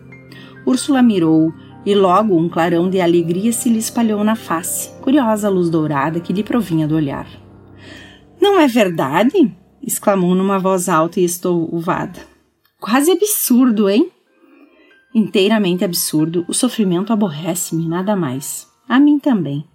Úrsula 0.65 1.01
mirou 1.01 1.53
e 1.85 1.93
logo 1.93 2.35
um 2.35 2.49
clarão 2.49 2.89
de 2.89 2.99
alegria 2.99 3.51
se 3.51 3.69
lhe 3.69 3.77
espalhou 3.77 4.23
na 4.23 4.35
face, 4.35 4.89
curiosa 5.01 5.47
luz 5.47 5.69
dourada 5.69 6.19
que 6.19 6.33
lhe 6.33 6.43
provinha 6.43 6.87
do 6.87 6.95
olhar. 6.95 7.27
Não 8.41 8.59
é 8.59 8.67
verdade? 8.67 9.55
exclamou 9.81 10.33
numa 10.33 10.57
voz 10.57 10.89
alta 10.89 11.19
e 11.19 11.23
estouvada. 11.23 12.34
Quase 12.79 13.11
absurdo, 13.11 13.89
hein? 13.89 14.11
Inteiramente 15.13 15.83
absurdo, 15.83 16.45
o 16.47 16.53
sofrimento 16.53 17.13
aborrece-me, 17.13 17.87
nada 17.87 18.15
mais. 18.15 18.67
A 18.87 18.99
mim 18.99 19.17
também. 19.17 19.65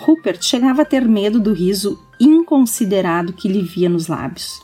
Rupert 0.00 0.42
chegava 0.42 0.82
a 0.82 0.84
ter 0.84 1.06
medo 1.06 1.40
do 1.40 1.52
riso 1.52 1.98
inconsiderado 2.20 3.32
que 3.32 3.48
lhe 3.48 3.62
via 3.62 3.88
nos 3.88 4.08
lábios. 4.08 4.60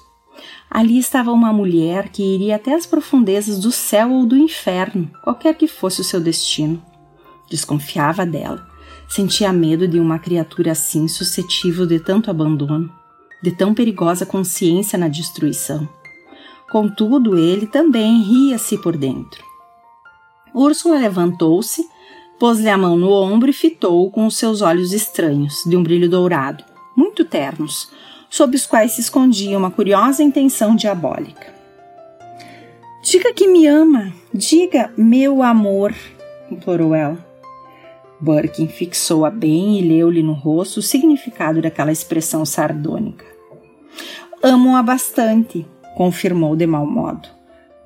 Ali 0.69 0.99
estava 0.99 1.31
uma 1.31 1.53
mulher 1.53 2.09
que 2.09 2.23
iria 2.23 2.57
até 2.57 2.75
as 2.75 2.85
profundezas 2.85 3.61
do 3.61 3.71
céu 3.71 4.11
ou 4.11 4.27
do 4.27 4.37
inferno, 4.37 5.11
qualquer 5.23 5.55
que 5.55 5.69
fosse 5.69 6.01
o 6.01 6.05
seu 6.05 6.21
destino. 6.21 6.83
Desconfiava 7.49 8.27
dela. 8.27 8.67
Sentia 9.09 9.53
medo 9.53 9.87
de 9.87 10.01
uma 10.01 10.19
criatura 10.19 10.73
assim 10.73 11.07
suscetível 11.07 11.87
de 11.87 12.01
tanto 12.01 12.31
abandono, 12.31 12.93
de 13.41 13.53
tão 13.53 13.73
perigosa 13.73 14.27
consciência 14.27 14.99
na 14.99 15.07
destruição. 15.07 15.89
Contudo, 16.75 17.39
ele 17.39 17.69
também 17.69 18.21
ria-se 18.21 18.77
por 18.77 18.97
dentro. 18.97 19.45
Úrsula 20.53 20.99
levantou-se, 20.99 21.89
pôs-lhe 22.37 22.69
a 22.69 22.77
mão 22.77 22.97
no 22.97 23.13
ombro 23.13 23.49
e 23.49 23.53
fitou-o 23.53 24.11
com 24.11 24.27
os 24.27 24.37
seus 24.37 24.61
olhos 24.61 24.93
estranhos, 24.93 25.63
de 25.65 25.77
um 25.77 25.85
brilho 25.85 26.11
dourado, 26.11 26.65
muito 26.97 27.25
ternos, 27.25 27.93
sob 28.29 28.57
os 28.57 28.67
quais 28.67 28.91
se 28.91 29.03
escondia 29.03 29.57
uma 29.57 29.71
curiosa 29.71 30.25
intenção 30.25 30.75
diabólica. 30.75 31.55
Diga 33.05 33.33
que 33.33 33.47
me 33.47 33.69
ama, 33.69 34.13
diga 34.35 34.93
meu 34.97 35.45
amor, 35.45 35.95
implorou 36.51 36.93
ela. 36.93 37.25
Birkin 38.21 38.67
fixou-a 38.67 39.31
bem 39.31 39.79
e 39.79 39.83
leu-lhe 39.83 40.25
no 40.25 40.33
rosto 40.33 40.81
o 40.81 40.83
significado 40.83 41.63
daquela 41.63 41.93
expressão 41.93 42.45
sardônica. 42.45 43.25
Amo-a 44.43 44.83
bastante, 44.83 45.65
confirmou 45.95 46.57
de 46.57 46.67
mau 46.67 46.87
modo. 46.87 47.29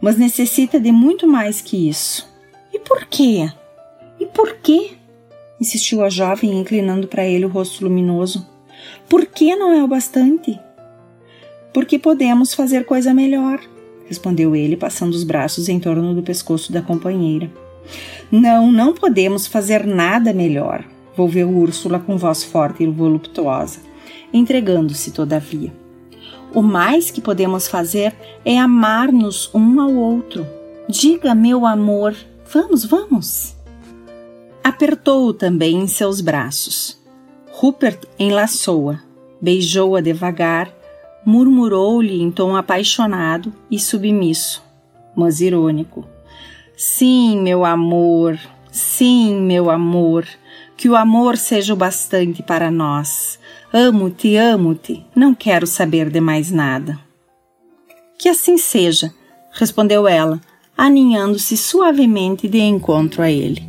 Mas 0.00 0.16
necessita 0.16 0.78
de 0.78 0.92
muito 0.92 1.26
mais 1.26 1.60
que 1.60 1.88
isso. 1.88 2.28
E 2.72 2.78
por 2.78 3.04
quê? 3.06 3.50
E 4.20 4.26
por 4.26 4.54
quê? 4.56 4.98
insistiu 5.60 6.02
a 6.04 6.08
jovem, 6.08 6.58
inclinando 6.58 7.06
para 7.08 7.26
ele 7.26 7.44
o 7.44 7.48
rosto 7.48 7.84
luminoso. 7.84 8.46
Por 9.08 9.26
que 9.26 9.56
não 9.56 9.72
é 9.72 9.82
o 9.82 9.88
bastante? 9.88 10.58
Porque 11.72 11.98
podemos 11.98 12.54
fazer 12.54 12.84
coisa 12.84 13.12
melhor, 13.12 13.60
respondeu 14.06 14.54
ele, 14.54 14.76
passando 14.76 15.12
os 15.12 15.24
braços 15.24 15.68
em 15.68 15.78
torno 15.78 16.14
do 16.14 16.22
pescoço 16.22 16.72
da 16.72 16.80
companheira. 16.80 17.50
Não, 18.30 18.70
não 18.70 18.94
podemos 18.94 19.46
fazer 19.46 19.86
nada 19.86 20.32
melhor, 20.32 20.84
volveu 21.16 21.50
Úrsula 21.50 21.98
com 21.98 22.16
voz 22.16 22.44
forte 22.44 22.84
e 22.84 22.86
voluptuosa, 22.86 23.80
entregando-se, 24.32 25.10
todavia. 25.10 25.72
O 26.54 26.62
mais 26.62 27.10
que 27.10 27.20
podemos 27.20 27.68
fazer 27.68 28.14
é 28.44 28.58
amar-nos 28.58 29.50
um 29.54 29.80
ao 29.80 29.92
outro. 29.92 30.46
Diga, 30.88 31.34
meu 31.34 31.66
amor, 31.66 32.16
vamos, 32.50 32.84
vamos. 32.84 33.54
Apertou-o 34.64 35.34
também 35.34 35.76
em 35.76 35.86
seus 35.86 36.20
braços. 36.20 36.98
Rupert 37.52 38.00
enlaçou-a, 38.18 39.00
beijou-a 39.40 40.00
devagar, 40.00 40.72
murmurou-lhe 41.24 42.22
em 42.22 42.30
tom 42.30 42.56
apaixonado 42.56 43.52
e 43.70 43.78
submisso, 43.78 44.62
mas 45.14 45.40
irônico. 45.40 46.06
Sim, 46.76 47.40
meu 47.42 47.64
amor, 47.64 48.38
sim, 48.70 49.40
meu 49.40 49.68
amor, 49.68 50.26
que 50.76 50.88
o 50.88 50.96
amor 50.96 51.36
seja 51.36 51.74
o 51.74 51.76
bastante 51.76 52.42
para 52.42 52.70
nós. 52.70 53.38
Amo-te, 53.72 54.34
amo-te, 54.36 55.04
não 55.14 55.34
quero 55.34 55.66
saber 55.66 56.08
de 56.08 56.20
mais 56.22 56.50
nada. 56.50 56.98
Que 58.18 58.30
assim 58.30 58.56
seja, 58.56 59.12
respondeu 59.52 60.08
ela, 60.08 60.40
aninhando-se 60.74 61.54
suavemente 61.54 62.48
de 62.48 62.60
encontro 62.60 63.20
a 63.20 63.30
ele. 63.30 63.62